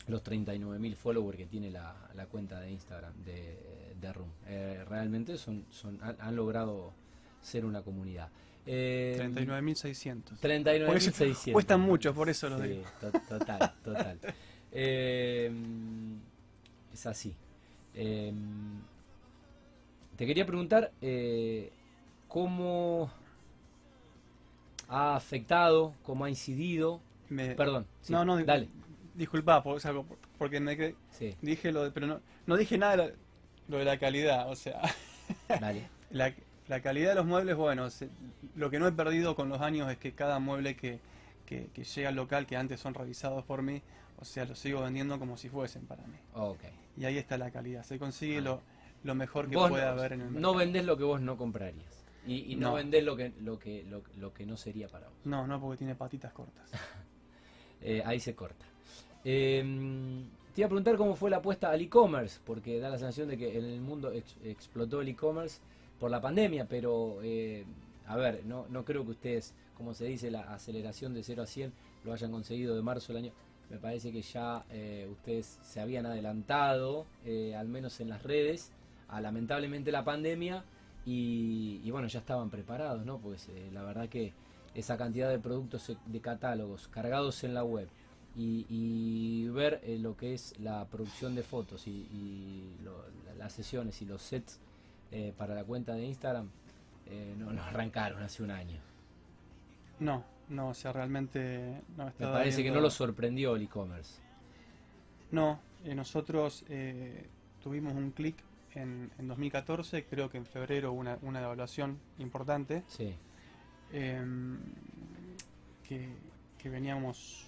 los 0.08 0.24
39.000 0.24 0.94
followers 0.96 1.36
que 1.38 1.46
tiene 1.46 1.70
la, 1.70 1.94
cuenta 2.30 2.60
de 2.60 2.70
Instagram 2.72 3.12
de, 3.24 3.94
de 4.00 4.12
Room. 4.12 4.30
Eh, 4.46 4.84
realmente 4.88 5.36
son, 5.36 5.64
son, 5.70 5.98
han, 6.02 6.34
logrado 6.36 6.92
ser 7.40 7.64
una 7.64 7.82
comunidad. 7.82 8.28
Eh, 8.66 9.16
39.600. 9.18 10.40
39.600. 10.40 11.52
Cuestan 11.52 11.80
mucho, 11.80 12.12
por 12.14 12.28
eso 12.28 12.48
lo 12.48 12.58
Sí, 12.60 12.68
digo. 12.68 12.82
total, 13.28 13.74
total. 13.84 14.18
Eh, 14.70 15.50
es 16.92 17.06
así. 17.06 17.34
Eh, 17.94 18.30
te 20.16 20.26
quería 20.26 20.44
preguntar 20.44 20.92
eh, 21.00 21.72
cómo 22.28 23.10
ha 24.88 25.16
afectado, 25.16 25.94
cómo 26.02 26.26
ha 26.26 26.28
incidido. 26.28 27.00
Me- 27.30 27.54
Perdón. 27.54 27.86
sí, 28.02 28.12
no, 28.12 28.26
no, 28.26 28.44
dale. 28.44 28.68
Disculpa, 29.18 29.62
por, 29.62 29.76
o 29.76 29.80
sea, 29.80 29.92
porque 30.38 30.60
me 30.60 30.76
quedé- 30.76 30.94
Sí, 31.10 31.36
dije 31.42 31.72
lo 31.72 31.84
de, 31.84 31.90
pero 31.90 32.06
no, 32.06 32.20
no 32.46 32.56
dije 32.56 32.78
nada 32.78 32.92
de 32.92 32.96
la, 33.08 33.14
lo 33.68 33.78
de 33.78 33.84
la 33.84 33.98
calidad, 33.98 34.48
o 34.50 34.56
sea, 34.56 34.80
la, 36.10 36.34
la 36.68 36.80
calidad 36.80 37.10
de 37.10 37.14
los 37.16 37.26
muebles, 37.26 37.56
bueno, 37.56 37.90
se- 37.90 38.08
lo 38.54 38.70
que 38.70 38.78
no 38.78 38.86
he 38.86 38.92
perdido 38.92 39.34
con 39.34 39.48
los 39.48 39.60
años 39.60 39.90
es 39.90 39.98
que 39.98 40.12
cada 40.12 40.38
mueble 40.38 40.76
que, 40.76 41.00
que, 41.46 41.68
que 41.74 41.84
llega 41.84 42.08
al 42.10 42.16
local, 42.16 42.46
que 42.46 42.56
antes 42.56 42.80
son 42.80 42.94
revisados 42.94 43.44
por 43.44 43.62
mí, 43.62 43.82
o 44.18 44.24
sea, 44.24 44.44
los 44.46 44.58
sigo 44.58 44.82
vendiendo 44.82 45.18
como 45.18 45.36
si 45.36 45.48
fuesen 45.48 45.86
para 45.86 46.02
mí. 46.06 46.16
Ok. 46.34 46.60
Y 46.96 47.04
ahí 47.04 47.18
está 47.18 47.36
la 47.38 47.50
calidad, 47.50 47.82
se 47.84 47.98
consigue 47.98 48.40
lo, 48.40 48.60
lo 49.04 49.14
mejor 49.14 49.48
que 49.48 49.56
Vos 49.56 49.68
puede 49.70 49.84
no, 49.84 49.90
haber 49.90 50.12
en 50.14 50.20
el 50.22 50.30
mercado. 50.30 50.52
no 50.52 50.58
vendés 50.58 50.84
lo 50.84 50.96
que 50.96 51.04
vos 51.04 51.20
no 51.20 51.36
comprarías. 51.36 52.04
Y, 52.26 52.52
y 52.52 52.56
no, 52.56 52.70
No. 52.70 52.74
vendés 52.74 53.04
lo 53.04 53.16
que, 53.16 53.32
lo, 53.40 53.58
que, 53.58 53.84
lo, 53.84 54.02
lo 54.16 54.34
que 54.34 54.44
no 54.44 54.56
sería 54.56 54.88
para 54.88 55.06
vos. 55.08 55.16
No, 55.24 55.46
no, 55.46 55.60
porque 55.60 55.78
tiene 55.78 55.94
patitas 55.94 56.32
cortas. 56.32 56.70
Eh, 57.80 58.02
ahí 58.04 58.18
se 58.18 58.34
corta. 58.34 58.66
Eh, 59.30 59.62
te 60.54 60.62
iba 60.62 60.66
a 60.66 60.68
preguntar 60.70 60.96
cómo 60.96 61.14
fue 61.14 61.28
la 61.28 61.36
apuesta 61.36 61.70
al 61.70 61.82
e-commerce, 61.82 62.40
porque 62.46 62.80
da 62.80 62.88
la 62.88 62.96
sensación 62.96 63.28
de 63.28 63.36
que 63.36 63.58
en 63.58 63.64
el 63.66 63.80
mundo 63.82 64.10
ex- 64.10 64.36
explotó 64.42 65.02
el 65.02 65.08
e-commerce 65.08 65.60
por 66.00 66.10
la 66.10 66.18
pandemia, 66.18 66.66
pero 66.66 67.18
eh, 67.22 67.66
a 68.06 68.16
ver, 68.16 68.46
no, 68.46 68.64
no 68.70 68.86
creo 68.86 69.04
que 69.04 69.10
ustedes, 69.10 69.52
como 69.76 69.92
se 69.92 70.06
dice, 70.06 70.30
la 70.30 70.54
aceleración 70.54 71.12
de 71.12 71.22
0 71.22 71.42
a 71.42 71.46
100 71.46 71.72
lo 72.04 72.14
hayan 72.14 72.30
conseguido 72.30 72.74
de 72.74 72.80
marzo 72.80 73.12
del 73.12 73.24
año. 73.24 73.32
Me 73.68 73.76
parece 73.76 74.12
que 74.12 74.22
ya 74.22 74.64
eh, 74.70 75.06
ustedes 75.12 75.58
se 75.62 75.78
habían 75.80 76.06
adelantado, 76.06 77.04
eh, 77.26 77.54
al 77.54 77.68
menos 77.68 78.00
en 78.00 78.08
las 78.08 78.22
redes, 78.22 78.72
a 79.08 79.20
lamentablemente 79.20 79.92
la 79.92 80.04
pandemia 80.04 80.64
y, 81.04 81.90
bueno, 81.90 82.08
ya 82.08 82.20
estaban 82.20 82.48
preparados, 82.48 83.04
¿no? 83.04 83.18
Pues 83.18 83.48
la 83.72 83.82
verdad 83.82 84.08
que 84.08 84.32
esa 84.74 84.96
cantidad 84.96 85.28
de 85.28 85.38
productos 85.38 85.92
de 86.06 86.20
catálogos 86.20 86.88
cargados 86.88 87.44
en 87.44 87.52
la 87.54 87.64
web 87.64 87.88
y, 88.36 88.66
y 88.68 89.48
ver 89.48 89.80
eh, 89.84 89.98
lo 89.98 90.16
que 90.16 90.34
es 90.34 90.54
la 90.60 90.84
producción 90.86 91.34
de 91.34 91.42
fotos 91.42 91.86
y, 91.86 91.90
y 91.90 92.76
lo- 92.84 93.04
la- 93.26 93.34
las 93.34 93.52
sesiones 93.52 94.00
y 94.02 94.04
los 94.04 94.22
sets 94.22 94.60
eh, 95.10 95.32
para 95.36 95.54
la 95.54 95.64
cuenta 95.64 95.94
de 95.94 96.04
Instagram 96.04 96.48
eh, 97.06 97.34
no 97.38 97.52
nos 97.52 97.66
arrancaron 97.66 98.22
hace 98.22 98.42
un 98.42 98.50
año. 98.50 98.78
No, 99.98 100.24
no, 100.48 100.68
o 100.68 100.74
sea, 100.74 100.92
realmente 100.92 101.82
no 101.96 102.04
Me 102.04 102.10
estaba 102.10 102.32
parece 102.34 102.62
que 102.62 102.70
no 102.70 102.80
lo 102.80 102.90
sorprendió 102.90 103.56
el 103.56 103.62
e-commerce. 103.62 104.20
No, 105.32 105.60
nosotros 105.94 106.64
tuvimos 107.62 107.94
un 107.94 108.10
clic 108.12 108.36
en, 108.74 109.10
en 109.18 109.28
2014, 109.28 110.04
creo 110.04 110.30
que 110.30 110.38
en 110.38 110.46
febrero 110.46 110.92
hubo 110.92 111.00
una, 111.00 111.18
una 111.22 111.40
evaluación 111.42 111.98
importante, 112.18 112.84
Sí, 112.86 113.14
em, 113.92 114.58
que, 115.88 116.08
que 116.58 116.68
veníamos 116.70 117.46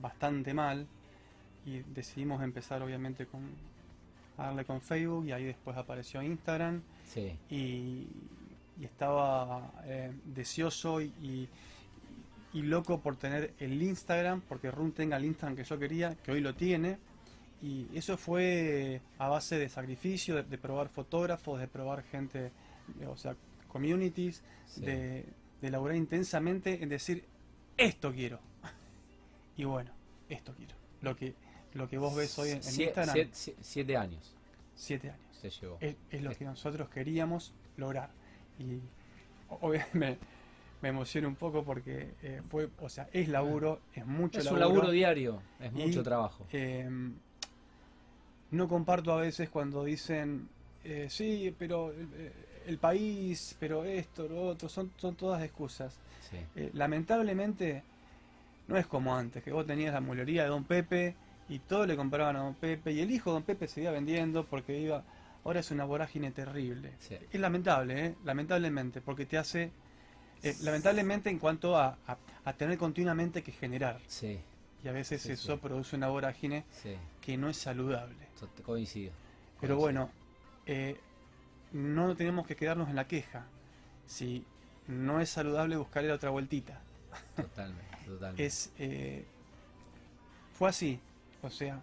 bastante 0.00 0.54
mal 0.54 0.86
y 1.66 1.80
decidimos 1.94 2.42
empezar 2.42 2.82
obviamente 2.82 3.26
con 3.26 3.42
a 4.36 4.46
darle 4.46 4.64
con 4.64 4.80
Facebook 4.80 5.26
y 5.26 5.32
ahí 5.32 5.44
después 5.44 5.76
apareció 5.76 6.20
Instagram 6.22 6.82
sí, 7.06 7.36
y, 7.50 8.06
y 8.80 8.84
estaba 8.84 9.72
eh, 9.84 10.12
deseoso 10.24 11.00
y, 11.00 11.06
y- 11.22 11.48
y 12.52 12.62
loco 12.62 13.00
por 13.00 13.16
tener 13.16 13.52
el 13.58 13.82
Instagram, 13.82 14.40
porque 14.48 14.70
Run 14.70 14.92
tenga 14.92 15.16
el 15.16 15.24
Instagram 15.24 15.56
que 15.56 15.64
yo 15.64 15.76
quería, 15.76 16.14
que 16.22 16.30
hoy 16.30 16.40
lo 16.40 16.54
tiene. 16.54 16.98
Y 17.60 17.86
eso 17.96 18.16
fue 18.16 19.00
a 19.18 19.26
base 19.28 19.58
de 19.58 19.68
sacrificio, 19.68 20.36
de, 20.36 20.44
de 20.44 20.56
probar 20.58 20.88
fotógrafos, 20.88 21.58
de 21.58 21.66
probar 21.66 22.04
gente, 22.04 22.52
o 23.08 23.16
sea, 23.16 23.34
communities, 23.66 24.40
sí. 24.66 24.82
de, 24.82 25.24
de 25.62 25.70
laburar 25.70 25.96
intensamente 25.96 26.80
en 26.80 26.88
decir, 26.90 27.24
esto 27.76 28.12
quiero. 28.12 28.38
Y 29.56 29.64
bueno, 29.64 29.90
esto 30.28 30.52
quiero. 30.56 30.74
Lo 31.02 31.16
que, 31.16 31.34
lo 31.74 31.88
que 31.88 31.98
vos 31.98 32.14
ves 32.14 32.38
hoy 32.38 32.50
en, 32.50 32.60
en 32.62 32.80
Instagram, 32.80 33.14
sie- 33.16 33.30
sie- 33.32 33.54
siete 33.60 33.96
años 33.96 34.34
siete 34.76 35.10
años 35.10 35.20
se 35.40 35.50
llevó. 35.50 35.76
es, 35.80 35.94
es 36.10 36.22
lo 36.22 36.32
que 36.34 36.44
nosotros 36.44 36.88
queríamos 36.88 37.52
lograr. 37.76 38.10
Y 38.58 38.80
obviamente 39.60 39.90
me, 39.98 40.18
me 40.82 40.88
emociono 40.88 41.28
un 41.28 41.36
poco 41.36 41.62
porque 41.64 42.14
eh, 42.22 42.42
fue, 42.48 42.68
o 42.80 42.88
sea, 42.88 43.08
es 43.12 43.28
laburo, 43.28 43.80
es 43.94 44.04
mucho 44.04 44.40
Es 44.40 44.46
un 44.50 44.58
laburo. 44.58 44.78
laburo 44.78 44.90
diario, 44.92 45.40
es 45.60 45.70
Y- 45.72 45.86
mucho 45.86 46.02
trabajo. 46.02 46.46
Eh, 46.52 46.88
no 48.50 48.68
comparto 48.68 49.12
a 49.12 49.16
veces 49.20 49.48
cuando 49.48 49.84
dicen, 49.84 50.48
eh, 50.84 51.06
sí, 51.10 51.54
pero 51.58 51.90
el, 51.92 52.32
el 52.66 52.78
país, 52.78 53.56
pero 53.58 53.84
esto, 53.84 54.28
lo 54.28 54.42
otro, 54.42 54.68
son, 54.68 54.92
son 54.96 55.14
todas 55.16 55.42
excusas. 55.42 55.96
Sí. 56.30 56.36
Eh, 56.56 56.70
lamentablemente 56.72 57.82
no 58.66 58.76
es 58.76 58.86
como 58.86 59.14
antes, 59.16 59.42
que 59.42 59.52
vos 59.52 59.66
tenías 59.66 59.92
la 59.94 60.00
mulería 60.00 60.42
de 60.44 60.48
Don 60.48 60.64
Pepe 60.64 61.14
y 61.48 61.58
todo 61.58 61.86
le 61.86 61.96
compraban 61.96 62.36
a 62.36 62.40
Don 62.40 62.54
Pepe 62.54 62.92
y 62.92 63.00
el 63.00 63.10
hijo 63.10 63.30
de 63.30 63.34
Don 63.34 63.42
Pepe 63.42 63.68
seguía 63.68 63.90
vendiendo 63.90 64.44
porque 64.46 64.78
iba... 64.78 65.04
Ahora 65.44 65.60
es 65.60 65.70
una 65.70 65.84
vorágine 65.84 66.30
terrible. 66.30 66.92
Sí. 67.00 67.16
Es 67.30 67.38
lamentable, 67.38 68.06
¿eh? 68.06 68.14
lamentablemente, 68.24 69.02
porque 69.02 69.26
te 69.26 69.36
hace... 69.36 69.70
eh, 70.42 70.54
lamentablemente 70.62 71.28
en 71.28 71.38
cuanto 71.38 71.76
a, 71.76 71.98
a- 72.06 72.16
a 72.46 72.52
tener 72.54 72.78
continuamente 72.78 73.42
que 73.42 73.52
generar. 73.52 74.00
Sí, 74.06 74.40
Y 74.82 74.88
a 74.88 74.92
veces 74.92 75.20
Sí, 75.20 75.32
eso 75.32 75.52
sí. 75.54 75.58
produce 75.62 75.96
una 75.96 76.08
vorágine 76.08 76.64
que 77.20 77.36
no 77.36 77.50
es 77.50 77.58
saludable. 77.58 78.16
coincido. 78.64 79.12
Pero 79.60 79.76
bueno, 79.76 80.10
eh, 80.66 80.98
no 81.72 82.14
tenemos 82.16 82.46
que 82.46 82.56
quedarnos 82.56 82.88
en 82.88 82.96
la 82.96 83.06
queja. 83.06 83.44
Si 84.06 84.44
no 84.88 85.20
es 85.20 85.28
saludable, 85.28 85.76
buscarle 85.76 86.08
la 86.08 86.14
otra 86.14 86.30
vueltita. 86.30 86.80
Totalmente, 87.36 87.96
totalmente. 88.06 88.46
es 88.46 88.72
eh, 88.78 89.24
fue 90.58 90.68
así 90.68 91.00
o 91.42 91.50
sea 91.50 91.80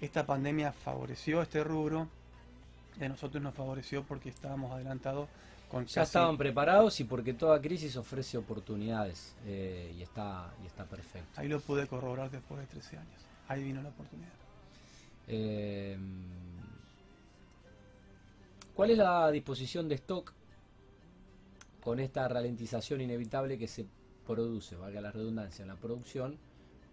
esta 0.00 0.24
pandemia 0.26 0.72
favoreció 0.72 1.42
este 1.42 1.62
rubro 1.62 2.08
y 3.00 3.04
a 3.04 3.08
nosotros 3.08 3.42
nos 3.42 3.54
favoreció 3.54 4.02
porque 4.04 4.28
estábamos 4.28 4.72
adelantados 4.72 5.28
con 5.70 5.86
Ya 5.86 5.94
casi- 6.02 6.08
estaban 6.08 6.36
preparados 6.36 6.98
y 7.00 7.04
porque 7.04 7.32
toda 7.34 7.60
crisis 7.60 7.96
ofrece 7.96 8.36
oportunidades 8.38 9.34
eh, 9.46 9.94
y 9.96 10.02
está 10.02 10.52
y 10.62 10.66
está 10.66 10.84
perfecto. 10.84 11.40
ahí 11.40 11.48
lo 11.48 11.60
pude 11.60 11.86
corroborar 11.86 12.30
después 12.30 12.60
de 12.60 12.66
13 12.66 12.98
años 12.98 13.22
ahí 13.48 13.62
vino 13.62 13.82
la 13.82 13.88
oportunidad 13.90 14.28
Eh, 15.28 15.96
¿Cuál 18.74 18.90
es 18.90 18.98
la 18.98 19.30
disposición 19.30 19.88
de 19.88 19.94
stock 19.96 20.32
con 21.84 22.00
esta 22.00 22.26
ralentización 22.28 23.00
inevitable 23.00 23.58
que 23.58 23.68
se 23.68 23.86
produce, 24.32 24.76
valga 24.76 25.00
la 25.00 25.12
redundancia, 25.12 25.62
en 25.62 25.68
la 25.68 25.76
producción? 25.76 26.36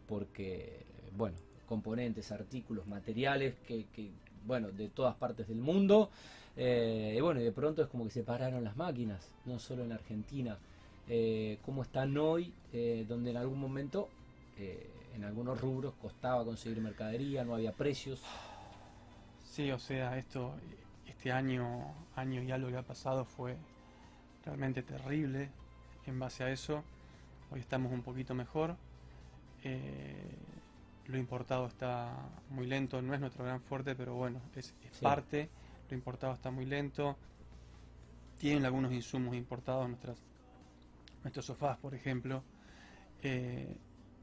Porque, 0.07 0.85
bueno, 1.15 1.37
componentes, 1.65 2.31
artículos, 2.31 2.87
materiales 2.87 3.55
que, 3.67 3.85
que, 3.93 4.11
bueno, 4.45 4.69
de 4.71 4.89
todas 4.89 5.15
partes 5.15 5.47
del 5.47 5.59
mundo. 5.59 6.09
eh, 6.57 7.15
y 7.17 7.21
bueno, 7.21 7.39
de 7.39 7.51
pronto 7.51 7.81
es 7.81 7.87
como 7.87 8.03
que 8.05 8.11
se 8.11 8.23
pararon 8.23 8.63
las 8.63 8.75
máquinas, 8.75 9.29
no 9.45 9.59
solo 9.59 9.83
en 9.83 9.91
Argentina. 9.91 10.57
Eh, 11.07 11.57
¿Cómo 11.65 11.81
están 11.83 12.15
hoy? 12.17 12.53
Eh, 12.71 13.05
donde 13.07 13.31
en 13.31 13.37
algún 13.37 13.59
momento, 13.59 14.09
eh, 14.57 14.89
en 15.15 15.23
algunos 15.23 15.59
rubros, 15.59 15.93
costaba 16.01 16.45
conseguir 16.45 16.81
mercadería, 16.81 17.43
no 17.43 17.55
había 17.55 17.71
precios. 17.71 18.21
sí 19.43 19.71
o 19.71 19.79
sea 19.79 20.17
esto 20.17 20.53
este 21.07 21.31
año 21.31 21.93
año 22.15 22.43
y 22.43 22.51
algo 22.51 22.69
que 22.69 22.77
ha 22.77 22.83
pasado 22.83 23.25
fue 23.25 23.57
realmente 24.45 24.83
terrible 24.83 25.49
en 26.05 26.19
base 26.19 26.43
a 26.43 26.51
eso 26.51 26.83
hoy 27.51 27.59
estamos 27.59 27.91
un 27.91 28.01
poquito 28.01 28.33
mejor. 28.35 28.75
Eh, 29.63 30.37
lo 31.07 31.17
importado 31.17 31.67
está 31.67 32.13
muy 32.49 32.67
lento 32.67 33.01
no 33.01 33.13
es 33.13 33.19
nuestro 33.19 33.43
gran 33.43 33.59
fuerte 33.61 33.95
pero 33.95 34.13
bueno 34.15 34.39
es, 34.55 34.73
es 34.83 34.97
Sí. 34.97 35.03
parte. 35.03 35.49
Lo 35.89 35.95
importado 35.95 36.33
está 36.33 36.51
muy 36.51 36.65
lento. 36.65 37.17
Tienen 38.37 38.65
algunos 38.65 38.91
insumos 38.93 39.35
importados 39.35 39.87
nuestras 39.87 40.17
nuestros 41.23 41.45
sofás 41.45 41.77
por 41.77 41.93
ejemplo. 41.93 42.43
Eh, 43.23 43.75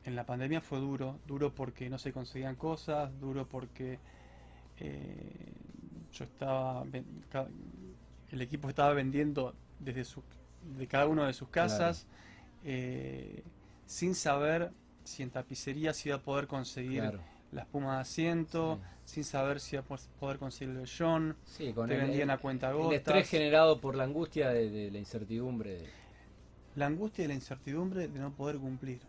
en 0.05 0.17
la 0.17 0.25
pandemia 0.25 0.61
fue 0.61 0.79
duro 0.79 1.19
duro 1.27 1.53
porque 1.55 1.91
no 1.91 1.99
se 1.99 2.13
conseguían 2.13 2.55
cosas 2.57 3.11
duro 3.21 3.47
porque 3.49 3.99
eh, 4.79 5.53
yo 6.13 6.25
estaba 6.25 6.85
el 8.31 8.41
equipo 8.41 8.69
estaba 8.69 8.93
vendiendo 8.95 9.55
desde 9.81 10.05
su 10.05 10.23
de 10.79 10.87
cada 10.87 11.07
uno 11.07 11.25
de 11.25 11.33
sus 11.33 11.49
casas 11.49 12.07
eh, 12.65 13.43
sin 13.87 14.15
saber 14.15 14.73
si 15.05 15.23
en 15.23 15.31
tapicería 15.31 15.93
se 15.93 16.09
iba 16.09 16.17
a 16.19 16.23
poder 16.23 16.47
conseguir 16.47 17.01
Claro. 17.03 17.21
la 17.53 17.63
espuma 17.63 17.95
de 17.97 18.01
asiento 18.01 18.81
sin 19.05 19.25
saber 19.25 19.61
si 19.61 19.77
iba 19.77 19.85
a 19.89 19.97
poder 20.21 20.39
conseguir 20.39 20.77
el 20.77 20.87
Sí, 21.45 21.73
con 21.73 21.89
te 21.89 21.95
el, 21.95 22.01
vendían 22.03 22.31
a 22.31 22.39
cuenta 22.39 22.71
el 22.71 22.93
estrés 22.93 23.29
generado 23.31 23.81
por 23.81 23.95
la 23.95 24.05
angustia 24.05 24.51
de, 24.51 24.69
de 24.71 24.91
la 24.91 24.99
incertidumbre. 24.99 25.71
de- 25.71 25.87
la 26.75 26.87
angustia 26.87 27.25
y 27.25 27.29
la 27.29 27.35
incertidumbre 27.35 28.09
de 28.09 28.19
no 28.21 28.33
poder 28.35 28.59
cumplir. 28.59 29.01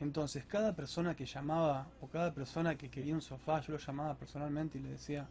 Entonces, 0.00 0.44
cada 0.46 0.74
persona 0.74 1.14
que 1.16 1.26
llamaba 1.26 1.88
o 2.00 2.08
cada 2.08 2.32
persona 2.34 2.76
que 2.76 2.90
quería 2.90 3.14
un 3.14 3.22
sofá, 3.22 3.60
yo 3.60 3.72
lo 3.74 3.78
llamaba 3.78 4.16
personalmente 4.16 4.78
y 4.78 4.82
le 4.82 4.90
decía, 4.90 5.28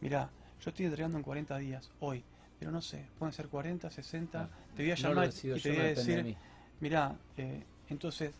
mira, 0.00 0.30
yo 0.60 0.70
estoy 0.70 0.86
entregando 0.86 1.18
en 1.18 1.24
40 1.24 1.58
días, 1.58 1.90
hoy, 2.00 2.24
pero 2.58 2.70
no 2.72 2.82
sé, 2.82 3.06
pueden 3.18 3.32
ser 3.32 3.48
40, 3.48 3.90
60, 3.90 4.40
Ah, 4.42 4.48
te 4.74 4.82
voy 4.82 4.92
a 4.92 4.94
llamar 4.96 5.34
y 5.52 5.60
te 5.60 5.70
voy 5.70 5.78
a 5.80 5.82
no 5.82 5.84
depende 5.84 6.16
de 6.16 6.26
mira, 6.80 7.16
eh, 7.36 7.62
entonces, 7.88 8.34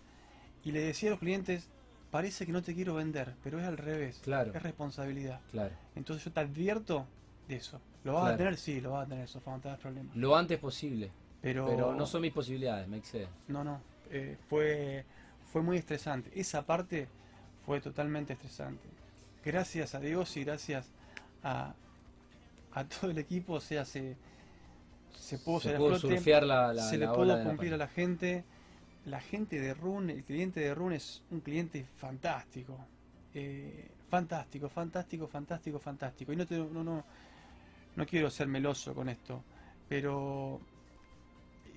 y 0.64 0.72
le 0.72 0.80
decía 0.80 1.08
a 1.08 1.12
los 1.12 1.20
clientes, 1.20 1.68
parece 2.10 2.46
que 2.46 2.52
no 2.52 2.62
te 2.62 2.74
quiero 2.74 2.94
vender, 2.94 3.34
pero 3.42 3.58
es 3.60 3.66
al 3.66 3.76
revés, 3.76 4.20
Claro. 4.22 4.52
es 4.54 4.62
responsabilidad. 4.62 5.40
Claro. 5.50 5.74
Entonces 5.94 6.24
yo 6.24 6.32
te 6.32 6.40
advierto 6.40 7.06
de 7.48 7.56
eso. 7.56 7.80
¿Lo 8.04 8.12
vas 8.14 8.22
Claro. 8.22 8.34
a 8.34 8.38
tener? 8.38 8.56
Sí, 8.56 8.80
lo 8.80 8.92
vas 8.92 9.06
a 9.06 9.08
tener, 9.08 9.22
el 9.22 9.28
sofá, 9.28 9.50
no 9.52 9.60
te 9.60 9.68
das 9.68 9.78
problema. 9.78 10.10
Lo 10.14 10.36
antes 10.36 10.58
posible. 10.58 11.10
Pero, 11.40 11.66
Pero 11.66 11.94
no 11.94 12.06
son 12.06 12.22
mis 12.22 12.32
posibilidades, 12.32 12.88
me 12.88 12.96
excede. 12.96 13.28
No, 13.46 13.62
no, 13.62 13.80
eh, 14.10 14.36
fue, 14.48 15.04
fue 15.52 15.62
muy 15.62 15.76
estresante. 15.76 16.30
Esa 16.34 16.66
parte 16.66 17.08
fue 17.64 17.80
totalmente 17.80 18.32
estresante. 18.32 18.88
Gracias 19.44 19.94
a 19.94 20.00
Dios 20.00 20.36
y 20.36 20.44
gracias 20.44 20.86
a, 21.44 21.74
a 22.72 22.84
todo 22.84 23.10
el 23.10 23.18
equipo, 23.18 23.54
o 23.54 23.60
sea, 23.60 23.84
se, 23.84 24.16
se 25.16 25.38
pudo 25.38 25.60
Se 25.60 25.64
salir 25.64 25.76
a 25.76 25.78
pudo 25.78 25.98
flote, 25.98 26.16
surfear 26.16 26.42
la, 26.44 26.72
la, 26.74 26.82
se 26.82 26.98
le 26.98 27.06
pudo 27.08 27.42
cumplir 27.44 27.74
a 27.74 27.76
la 27.76 27.88
gente. 27.88 28.44
La 29.06 29.20
gente 29.20 29.58
de 29.60 29.72
Run, 29.74 30.10
el 30.10 30.24
cliente 30.24 30.60
de 30.60 30.74
Run 30.74 30.92
es 30.92 31.22
un 31.30 31.40
cliente 31.40 31.86
fantástico. 31.96 32.78
Eh, 33.34 33.88
fantástico, 34.10 34.68
fantástico, 34.68 35.26
fantástico, 35.28 35.78
fantástico. 35.78 36.32
Y 36.32 36.36
no, 36.36 36.46
te- 36.46 36.58
no, 36.58 36.84
no, 36.84 37.04
no 37.96 38.06
quiero 38.06 38.28
ser 38.30 38.48
meloso 38.48 38.94
con 38.94 39.08
esto, 39.08 39.42
pero 39.88 40.60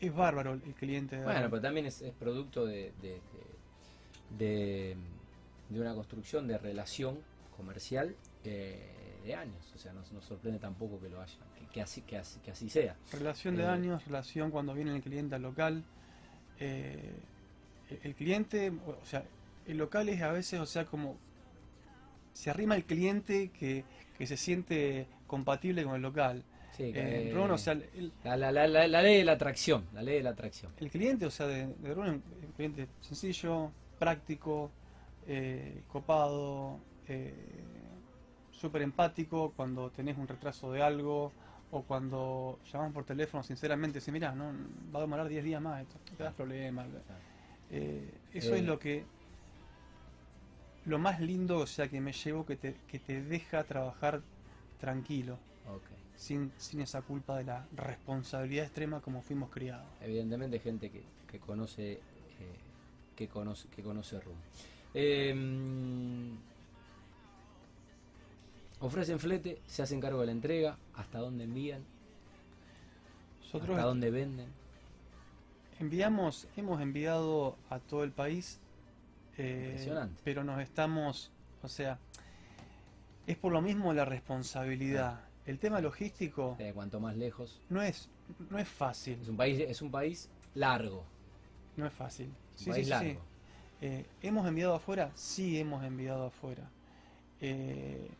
es 0.02 0.14
bárbaro 0.14 0.54
el 0.54 0.74
cliente 0.74 1.18
de 1.18 1.24
Bueno, 1.24 1.50
pero 1.50 1.62
también 1.62 1.86
es, 1.86 2.02
es 2.02 2.12
producto 2.14 2.66
de, 2.66 2.92
de, 3.02 3.22
de, 4.38 4.46
de- 4.46 4.98
de 5.70 5.80
una 5.80 5.94
construcción 5.94 6.48
de 6.48 6.58
relación 6.58 7.20
comercial 7.56 8.16
eh, 8.44 8.90
de 9.24 9.36
años. 9.36 9.72
O 9.76 9.78
sea, 9.78 9.94
nos, 9.94 10.12
nos 10.12 10.24
sorprende 10.26 10.60
tampoco 10.60 11.00
que 11.00 11.10
lo 11.10 11.22
haya, 11.22 11.34
que, 11.60 11.66
que 11.68 11.82
así, 11.82 12.02
que, 12.02 12.18
así, 12.18 12.40
que 12.40 12.52
así 12.52 12.70
sea. 12.70 12.96
Relación 13.14 13.56
de 13.56 13.64
Eh, 13.64 13.68
años, 13.68 14.06
relación 14.06 14.52
cuando 14.52 14.74
viene 14.74 14.96
el 14.96 15.02
cliente 15.02 15.36
al 15.36 15.42
local. 15.44 15.84
eh, 16.60 17.14
el- 18.04 18.16
cliente, 18.16 18.70
o 18.70 19.06
sea, 19.06 19.24
el 19.68 19.78
local 19.78 20.08
es 20.10 20.22
a 20.22 20.32
veces, 20.32 20.60
o 20.60 20.66
sea, 20.66 20.86
como 20.86 21.18
se 22.34 22.50
arrima 22.50 22.76
el 22.76 22.86
cliente 22.86 23.50
que, 23.50 23.84
que 24.18 24.26
se 24.28 24.38
siente 24.38 25.08
compatible 25.28 25.84
con 25.84 25.96
el 25.96 26.02
local. 26.02 26.44
Sí, 26.78 26.84
Eh, 26.84 26.92
que- 26.94 27.32
Ron, 27.34 27.52
o 27.52 27.58
sea, 27.58 27.74
el, 27.74 28.14
la, 28.24 28.38
la, 28.38 28.52
la, 28.52 28.68
la, 28.88 29.02
ley 29.02 29.18
de 29.18 29.24
la 29.26 29.34
atracción, 29.34 29.86
la 29.94 30.02
ley 30.04 30.16
de 30.18 30.24
la 30.24 30.30
atracción. 30.30 30.72
el 30.80 30.90
cliente, 30.90 31.26
o 31.26 31.32
sea, 31.32 31.48
de, 31.48 31.68
de 31.68 31.94
Ron 31.94 32.08
es 32.40 32.46
un 32.46 32.52
cliente 32.56 32.88
sencillo, 33.02 33.72
práctico, 34.00 34.72
eh, 35.28 35.84
copado, 35.90 36.80
eh, 37.08 37.34
súper 38.62 38.84
empático 38.84 39.52
cuando 39.56 39.90
tenés 39.90 40.18
un 40.18 40.28
retraso 40.28 40.72
de 40.72 40.82
algo 40.84 41.32
o 41.72 41.82
cuando 41.84 42.60
llamas 42.72 42.92
por 42.94 43.06
teléfono, 43.06 43.44
sinceramente, 43.44 44.00
si 44.02 44.12
mira, 44.12 44.34
no 44.34 44.52
va 44.94 45.00
a 45.00 45.02
demorar 45.02 45.28
10 45.28 45.44
días 45.44 45.62
más, 45.62 45.82
esto, 45.82 45.96
te 46.18 46.24
das 46.24 46.34
problemas. 46.34 46.88
Eh, 47.72 48.14
eso 48.34 48.54
Eh. 48.56 48.60
es 48.60 48.66
lo 48.66 48.78
que 48.78 49.04
lo 50.86 51.00
más 51.00 51.20
lindo, 51.22 51.60
o 51.60 51.68
sea, 51.68 51.88
que 51.88 52.02
me 52.02 52.12
llevo 52.12 52.46
que 52.46 52.56
te, 52.56 52.76
que 52.88 53.00
te 53.00 53.22
deja 53.22 53.64
trabajar 53.64 54.22
tranquilo, 54.80 55.38
sin, 56.16 56.52
sin 56.58 56.82
esa 56.82 57.02
culpa 57.02 57.38
de 57.38 57.46
la 57.46 57.66
responsabilidad 57.76 58.66
extrema 58.66 59.00
como 59.00 59.22
fuimos 59.22 59.50
criados. 59.50 59.88
Evidentemente 60.02 60.60
gente 60.60 60.90
que, 60.92 61.04
que 61.32 61.40
conoce 61.40 61.94
eh, 61.94 62.00
que 63.16 63.28
conoce 63.28 63.68
que 63.70 63.82
conoce 63.82 64.20
Rum. 64.20 64.36
Eh, 64.94 65.34
ofrecen 68.82 69.20
flete, 69.20 69.62
se 69.68 69.84
hacen 69.84 70.02
cargo 70.02 70.20
de 70.22 70.26
la 70.28 70.32
entrega, 70.34 70.78
hasta 70.96 71.20
dónde 71.20 71.44
envían, 71.46 71.84
Nosotros 73.42 73.72
hasta 73.78 73.88
dónde 73.88 74.12
venden. 74.12 74.48
enviamos, 75.80 76.48
hemos 76.58 76.82
enviado 76.82 77.58
a 77.70 77.80
todo 77.80 78.04
el 78.04 78.12
país, 78.12 78.60
eh, 79.38 79.66
Impresionante. 79.72 80.22
pero 80.24 80.44
nos 80.44 80.62
estamos, 80.62 81.32
o 81.64 81.68
sea, 81.68 82.00
es 83.28 83.38
por 83.38 83.52
lo 83.52 83.62
mismo 83.62 83.94
la 83.94 84.06
responsabilidad. 84.06 85.22
El 85.46 85.58
tema 85.58 85.82
logístico 85.82 86.56
Eh, 86.60 86.72
cuanto 86.74 87.00
más 87.00 87.16
lejos. 87.18 87.60
no 87.70 87.82
es, 87.82 88.10
no 88.50 88.58
es 88.60 88.68
fácil, 88.68 89.20
Es 89.22 89.28
un 89.28 89.38
país 89.38 89.60
es 89.60 89.82
un 89.82 89.92
país 89.92 90.30
largo, 90.54 91.04
no 91.78 91.86
es 91.88 91.94
fácil. 91.94 92.28
un 92.28 92.36
Sí, 92.56 92.64
sí, 92.66 92.70
país 92.72 92.86
sí, 92.86 92.90
largo. 92.90 93.12
sí. 93.12 93.18
Eh, 93.84 94.06
¿Hemos 94.22 94.48
enviado 94.48 94.76
afuera? 94.76 95.12
Sí, 95.16 95.60
hemos 95.60 95.84
enviado 95.84 96.26
afuera. 96.28 96.70
Eh, 97.40 98.12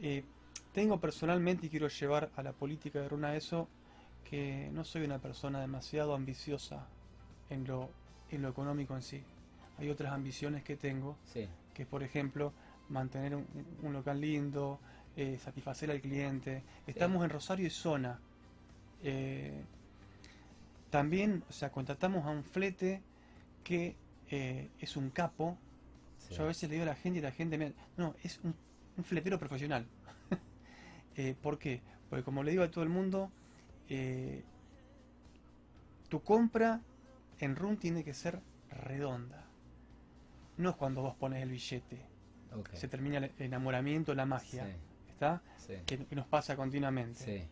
eh, 0.00 0.24
tengo 0.72 1.00
personalmente, 1.00 1.66
y 1.66 1.70
quiero 1.70 1.88
llevar 1.88 2.30
a 2.36 2.42
la 2.42 2.52
política 2.52 3.00
de 3.00 3.08
Runa 3.08 3.36
eso, 3.36 3.68
que 4.24 4.70
no 4.72 4.84
soy 4.84 5.04
una 5.04 5.18
persona 5.18 5.60
demasiado 5.60 6.14
ambiciosa 6.14 6.86
en 7.48 7.66
lo, 7.66 7.90
en 8.30 8.42
lo 8.42 8.48
económico 8.48 8.94
en 8.94 9.02
sí. 9.02 9.22
Hay 9.78 9.90
otras 9.90 10.12
ambiciones 10.12 10.62
que 10.62 10.76
tengo, 10.76 11.16
Sí, 11.24 11.48
que 11.74 11.82
es, 11.82 11.88
por 11.88 12.02
ejemplo, 12.02 12.52
mantener 12.88 13.34
un, 13.34 13.46
un 13.82 13.92
local 13.92 14.20
lindo, 14.20 14.78
eh, 15.16 15.38
satisfacer 15.38 15.90
al 15.90 16.00
cliente. 16.00 16.62
Estamos 16.86 17.24
en 17.24 17.30
Rosario 17.30 17.66
y 17.66 17.70
zona. 17.70 18.18
Eh, 19.02 19.62
también, 20.88 21.42
o 21.48 21.52
sea, 21.52 21.70
contratamos 21.70 22.24
a 22.26 22.30
un 22.30 22.44
flete 22.44 23.02
que 23.64 23.96
eh, 24.30 24.70
es 24.78 24.96
un 24.96 25.10
capo. 25.10 25.58
sí. 26.18 26.34
Yo 26.34 26.44
a 26.44 26.46
veces 26.46 26.68
le 26.68 26.76
digo 26.76 26.84
a 26.84 26.86
la 26.86 26.94
gente 26.94 27.18
y 27.18 27.22
la 27.22 27.32
gente 27.32 27.58
me... 27.58 27.72
No, 27.96 28.14
es 28.22 28.38
un, 28.44 28.54
un 28.96 29.04
fletero 29.04 29.38
profesional. 29.38 29.86
eh, 31.16 31.34
¿Por 31.40 31.58
qué? 31.58 31.80
Porque 32.08 32.24
como 32.24 32.42
le 32.42 32.50
digo 32.50 32.62
a 32.62 32.70
todo 32.70 32.82
el 32.84 32.90
mundo, 32.90 33.30
eh, 33.88 34.42
tu 36.08 36.22
compra 36.22 36.80
en 37.38 37.56
RUN 37.56 37.76
tiene 37.76 38.04
que 38.04 38.14
ser 38.14 38.40
redonda. 38.70 39.44
No 40.56 40.70
es 40.70 40.76
cuando 40.76 41.02
vos 41.02 41.14
pones 41.14 41.42
el 41.42 41.50
billete. 41.50 42.06
Se 42.72 42.88
termina 42.88 43.18
el 43.18 43.32
enamoramiento, 43.38 44.14
la 44.14 44.26
magia. 44.26 44.66
Sí, 44.66 44.72
¿Está? 45.12 45.40
sí, 45.56 45.74
Que, 45.86 46.04
que 46.04 46.16
nos 46.16 46.26
pasa 46.26 46.56
continuamente. 46.56 47.18
sí. 47.24 47.48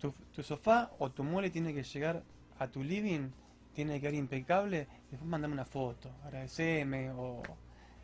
Tu, 0.00 0.12
tu 0.34 0.42
sofá 0.42 0.90
o 0.98 1.12
tu 1.12 1.22
mueble 1.22 1.50
tiene 1.50 1.72
que 1.72 1.84
llegar 1.84 2.24
a 2.58 2.66
tu 2.66 2.82
living, 2.82 3.30
tiene 3.72 3.94
que 3.94 4.00
quedar 4.00 4.14
impecable, 4.14 4.88
después 5.08 5.30
mandame 5.30 5.54
una 5.54 5.64
foto, 5.64 6.10
agradeceme 6.24 7.12
o 7.12 7.40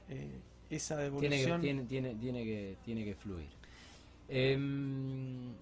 eh, 0.09 0.41
esa 0.71 0.97
Tiene 1.19 1.37
que, 1.39 1.47
devolución. 1.47 1.61
tiene, 1.61 1.85
tiene, 1.85 2.15
tiene 2.15 2.45
que, 2.45 2.77
tiene 2.85 3.05
que 3.05 3.15
fluir. 3.15 3.49
Em, 4.29 5.53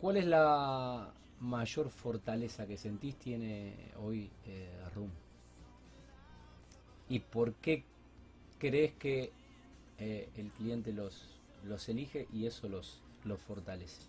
¿Cuál 0.00 0.16
es 0.16 0.26
la 0.26 1.12
mayor 1.40 1.88
fortaleza 1.90 2.66
que 2.66 2.76
sentís 2.76 3.16
tiene 3.16 3.74
hoy 4.02 4.30
eh, 4.46 4.68
RUM? 4.94 5.10
¿Y 7.08 7.20
por 7.20 7.54
qué 7.54 7.84
crees 8.58 8.92
que 8.94 9.32
eh, 9.98 10.28
el 10.36 10.50
cliente 10.50 10.92
los, 10.92 11.40
los 11.64 11.88
elige 11.88 12.26
y 12.32 12.46
eso 12.46 12.68
los, 12.68 13.00
los 13.24 13.40
fortalece? 13.40 14.02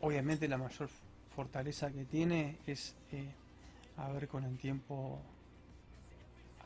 Obviamente 0.00 0.46
la 0.48 0.58
mayor 0.58 0.88
fortaleza 1.34 1.90
que 1.90 2.04
tiene 2.04 2.58
es 2.66 2.94
eh, 3.12 3.32
haber 3.96 4.28
con 4.28 4.44
el 4.44 4.58
tiempo 4.58 5.20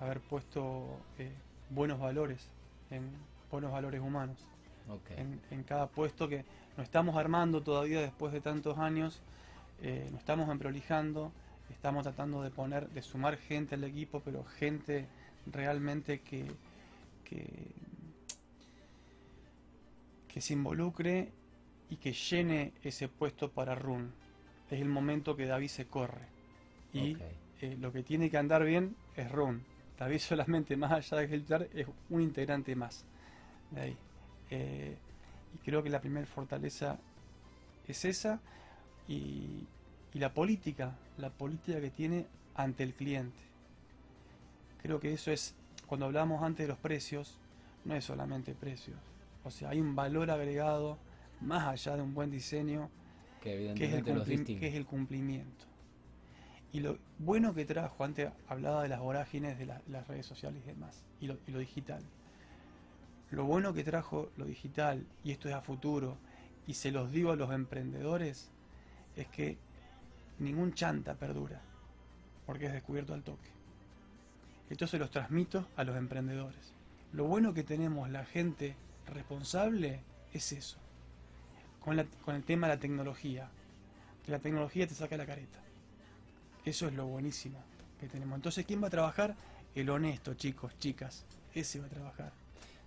haber 0.01 0.21
puesto 0.21 0.99
eh, 1.19 1.33
buenos 1.71 1.99
valores, 1.99 2.49
en 2.91 3.11
buenos 3.51 3.73
valores 3.73 4.01
humanos. 4.01 4.39
Ok. 4.89 5.19
en, 5.19 5.41
en 5.51 5.65
cada 5.65 5.89
puesto 5.89 6.29
que 6.29 6.45
nos 6.77 6.85
estamos 6.85 7.17
armando 7.17 7.61
todavía 7.61 8.01
después 8.01 8.33
de 8.33 8.41
tantos 8.41 8.79
años, 8.79 9.21
eh, 9.83 10.09
nos 10.11 10.21
estamos 10.21 10.49
emprolijando, 10.49 11.33
estamos 11.71 12.03
tratando 12.03 12.43
de 12.43 12.51
poner, 12.51 12.89
de 12.91 13.03
sumar 13.03 13.37
gente 13.37 13.75
al 13.75 13.85
equipo, 13.85 14.21
pero 14.25 14.45
gente 14.45 15.07
realmente 15.47 16.21
que, 16.21 16.47
que, 17.25 17.73
que 20.29 20.41
se 20.41 20.53
involucre 20.53 21.33
y 21.91 21.97
que 21.97 22.13
llene 22.13 22.73
ese 22.83 23.09
puesto 23.09 23.51
para 23.51 23.75
Run. 23.75 24.13
Es 24.71 24.81
el 24.81 24.89
momento 24.89 25.37
que 25.37 25.47
David 25.47 25.69
se 25.69 25.87
corre. 25.87 26.27
Y 26.93 27.17
eh, 27.61 27.77
lo 27.79 27.93
que 27.93 28.03
tiene 28.03 28.31
que 28.31 28.39
andar 28.39 28.65
bien 28.65 28.97
es 29.17 29.31
Run. 29.31 29.63
David 29.99 30.19
solamente 30.19 30.77
más 30.77 30.93
allá 30.93 31.19
de 31.19 31.25
ejecutar 31.25 31.69
es 31.75 31.87
un 32.11 32.21
integrante 32.23 32.75
más. 32.77 33.05
De 33.71 33.81
ahí. 33.81 33.97
Eh, 34.51 34.97
y 35.55 35.59
creo 35.59 35.83
que 35.83 35.91
la 35.91 36.01
primera 36.01 36.27
fortaleza 36.27 36.99
es 37.89 38.05
esa 38.05 38.41
y, 39.09 39.67
y 40.13 40.19
la 40.19 40.33
política, 40.33 40.97
la 41.19 41.31
política 41.31 41.81
que 41.81 41.91
tiene 41.91 42.27
ante 42.55 42.83
el 42.83 42.95
cliente. 42.95 43.41
Creo 44.83 45.01
que 45.01 45.13
eso 45.13 45.31
es, 45.31 45.55
cuando 45.87 46.07
hablamos 46.07 46.43
antes 46.43 46.67
de 46.67 46.69
los 46.69 46.79
precios, 46.79 47.39
no 47.85 47.95
es 47.95 48.05
solamente 48.05 48.55
precios. 48.55 48.97
O 49.45 49.51
sea, 49.51 49.71
hay 49.71 49.81
un 49.81 49.95
valor 49.95 50.31
agregado 50.31 50.99
más 51.41 51.67
allá 51.67 51.97
de 51.97 52.03
un 52.03 52.15
buen 52.15 52.31
diseño 52.31 52.91
que 53.43 53.73
que 53.77 53.87
es, 53.87 53.95
el 53.95 54.45
que 54.45 54.69
es 54.69 54.75
el 54.75 54.87
cumplimiento. 54.87 55.66
Y 56.77 56.81
lo 56.81 56.99
bueno 57.19 57.55
que 57.55 57.65
trajo, 57.65 58.05
antes 58.05 58.31
hablaba 58.49 58.83
de 58.83 58.91
las 58.91 59.01
vorágines 59.01 59.59
de 59.59 59.65
la- 59.65 59.81
las 59.89 60.07
redes 60.09 60.27
sociales 60.27 60.61
y 60.63 60.69
demás, 60.69 61.07
y 61.23 61.27
lo, 61.27 61.37
digital. 61.59 62.03
Lo 63.31 63.47
bueno 63.47 63.73
que 63.73 63.83
trajo 63.83 64.29
lo 64.37 64.45
digital, 64.45 65.07
y 65.25 65.31
esto 65.31 65.49
es 65.49 65.55
a 65.55 65.63
futuro, 65.63 66.19
y 66.67 66.75
se 66.75 66.93
los 66.93 67.11
digo 67.11 67.33
a 67.33 67.37
los 67.37 67.51
emprendedores, 67.51 68.51
es 69.17 69.27
que 69.29 69.57
ningún 70.39 70.75
chanta 70.75 71.15
perdura, 71.15 71.63
porque 72.45 72.67
es 72.67 72.75
descubierto 72.75 73.15
al 73.15 73.23
toque. 73.23 73.49
Esto 74.69 74.87
se 74.87 74.99
los 74.99 75.11
transmito 75.11 75.67
a 75.77 75.85
los 75.85 75.97
emprendedores. 75.97 76.75
Lo 77.15 77.25
bueno 77.25 77.55
que 77.55 77.65
tenemos 77.65 78.11
la 78.11 78.27
gente 78.27 78.77
responsable 79.07 80.03
es 80.35 80.53
eso 80.53 80.77
con, 81.81 82.07
con 82.23 82.35
el 82.35 82.45
tema 82.45 82.67
de 82.67 82.75
la 82.75 82.81
tecnología. 82.81 83.49
Que 84.27 84.33
la 84.33 84.41
tecnología 84.41 84.87
te 84.87 84.95
saca 84.95 85.17
la 85.17 85.25
careta. 85.25 85.61
Eso 86.67 86.89
es 86.89 86.95
lo 86.95 87.07
buenísimo 87.07 87.61
que 88.01 88.09
tenemos. 88.09 88.35
Entonces, 88.35 88.67
¿quién 88.67 88.83
va 88.83 88.89
a 88.89 88.91
trabajar? 88.91 89.37
El 89.73 89.89
honesto, 89.89 90.35
chicos, 90.35 90.77
chicas. 90.81 91.25
Ese 91.55 91.79
va 91.79 91.87
a 91.87 91.89
trabajar. 91.89 92.33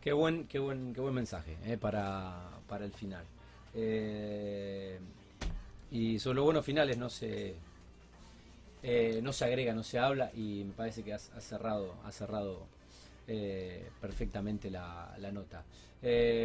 Qué 0.01 0.11
buen, 0.11 0.47
qué 0.47 0.59
buen, 0.59 0.93
qué 0.93 0.99
buen 0.99 1.13
mensaje 1.13 1.55
eh, 1.63 1.77
para, 1.77 2.49
para 2.67 2.83
el 2.83 2.91
final. 2.91 3.23
Eh, 3.73 4.99
y 5.91 6.19
sobre 6.19 6.35
los 6.35 6.45
buenos 6.45 6.65
finales 6.65 6.97
no 6.97 7.09
se 7.09 7.55
eh, 8.83 9.21
no 9.23 9.31
se 9.31 9.45
agrega, 9.45 9.73
no 9.73 9.83
se 9.83 9.97
habla 9.97 10.29
y 10.33 10.65
me 10.65 10.73
parece 10.73 11.01
que 11.01 11.13
has, 11.13 11.31
cerrado, 11.39 11.95
has 12.03 12.15
cerrado 12.15 12.67
perfectamente 14.01 14.69
la, 14.71 15.15
la 15.19 15.31
nota. 15.31 15.63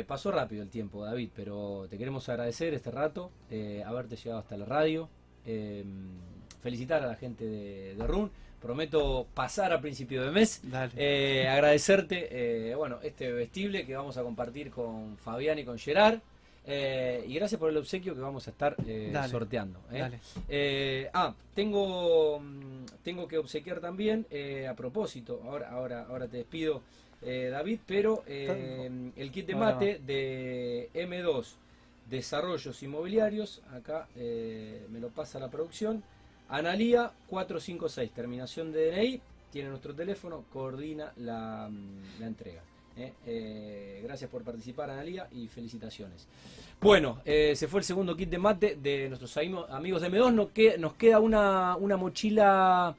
Pasó 0.07 0.31
rápido 0.31 0.63
el 0.63 0.69
tiempo, 0.69 1.03
David, 1.05 1.31
pero 1.35 1.87
te 1.89 1.97
queremos 1.97 2.29
agradecer 2.29 2.75
este 2.75 2.91
rato, 2.91 3.31
haberte 3.87 4.17
llegado 4.17 4.41
hasta 4.41 4.57
la 4.59 4.67
radio, 4.67 5.09
felicitar 6.65 7.03
a 7.03 7.07
la 7.07 7.15
gente 7.15 7.45
de, 7.45 7.95
de 7.95 8.07
RUN. 8.07 8.31
Prometo 8.61 9.27
pasar 9.35 9.75
a 9.75 9.81
principio 9.83 10.23
de 10.25 10.31
mes 10.31 10.61
Dale. 10.63 10.91
eh, 10.97 11.47
agradecerte, 11.47 12.29
eh, 12.71 12.75
bueno, 12.75 12.99
este 13.03 13.31
vestible 13.31 13.85
que 13.85 13.95
vamos 13.95 14.17
a 14.17 14.23
compartir 14.23 14.71
con 14.71 15.19
Fabián 15.19 15.59
y 15.59 15.65
con 15.65 15.79
Gerard. 15.79 16.19
eh, 16.67 17.23
y 17.29 17.35
gracias 17.35 17.59
por 17.59 17.69
el 17.69 17.77
obsequio 17.77 18.15
que 18.15 18.23
vamos 18.23 18.47
a 18.49 18.51
estar 18.53 18.75
eh, 18.87 19.11
Dale, 19.13 19.29
sorteando. 19.31 19.79
¿eh? 19.93 19.99
Dale. 20.01 21.11
Ah, 21.13 21.35
tengo, 21.55 22.41
mm, 22.41 22.87
tengo 23.03 23.29
que 23.29 23.37
obsequiar 23.37 23.81
también, 23.81 24.27
a 24.67 24.73
propósito, 24.75 25.43
ahora, 25.45 25.69
ahora, 25.69 26.07
ahora 26.09 26.27
te 26.27 26.39
despido, 26.39 26.81
eh, 27.21 27.51
David, 27.53 27.81
pero 27.87 28.25
el 28.27 29.31
kit 29.31 29.47
de 29.47 29.55
mate 29.55 30.01
de 30.07 30.89
M2 30.95 31.45
Desarrollos 32.09 32.83
Inmobiliarios, 32.83 33.61
acá 33.75 34.09
me 34.17 35.01
lo 35.01 35.09
pasa 35.11 35.39
la 35.39 35.51
producción, 35.51 36.03
Analía 36.49 37.11
456, 37.29 38.11
terminación 38.13 38.71
de 38.73 38.91
DNI, 38.91 39.21
tiene 39.51 39.69
nuestro 39.71 39.95
teléfono, 39.95 40.45
coordina 40.53 41.13
la, 41.17 41.69
mm, 41.71 42.23
entrega. 42.23 42.63
¿eh? 42.97 43.13
Eh, 43.27 44.01
gracias 44.05 44.31
por 44.31 44.43
participar, 44.43 44.91
Analía, 44.91 45.27
y 45.33 45.49
felicitaciones. 45.49 46.27
Bueno, 46.81 47.21
eh, 47.25 47.55
se 47.57 47.67
fue 47.67 47.81
el 47.81 47.85
segundo 47.85 48.17
kit 48.17 48.29
de 48.29 48.39
mate 48.39 48.77
de 48.81 49.09
nuestros 49.09 49.37
amigos 49.37 50.03
de 50.03 50.09
M2. 50.11 50.33
Nos, 50.35 50.51
que- 50.51 50.77
nos 50.79 50.95
queda 50.95 51.19
una, 51.19 51.77
una 51.77 51.97
mochila 51.97 52.95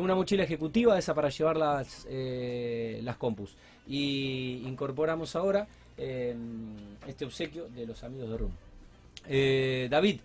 una 0.00 0.14
mochila 0.14 0.42
ejecutiva, 0.44 0.98
esa 0.98 1.14
para 1.14 1.30
llevar 1.30 1.56
las, 1.56 2.06
las 2.10 3.16
compus. 3.16 3.56
Y 3.86 4.62
incorporamos 4.66 5.34
ahora 5.34 5.66
este 5.96 7.24
obsequio 7.24 7.68
de 7.70 7.86
los 7.86 8.02
amigos 8.04 8.28
de 8.28 8.36
Room. 8.36 8.52
David, 9.90 10.20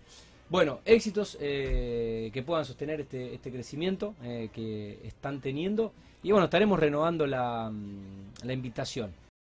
bueno, 0.48 0.80
éxitos 0.84 1.36
eh, 1.40 2.30
que 2.32 2.42
puedan 2.42 2.64
sostener 2.64 3.00
este, 3.00 3.34
este 3.34 3.50
crecimiento 3.50 4.14
eh, 4.22 4.48
que 4.52 5.00
están 5.04 5.40
teniendo. 5.40 5.92
Y 6.22 6.30
bueno, 6.30 6.44
estaremos 6.44 6.78
renovando 6.78 7.26
la, 7.26 7.70
mm, 7.70 8.46
la 8.46 8.52
invitación 8.52 9.12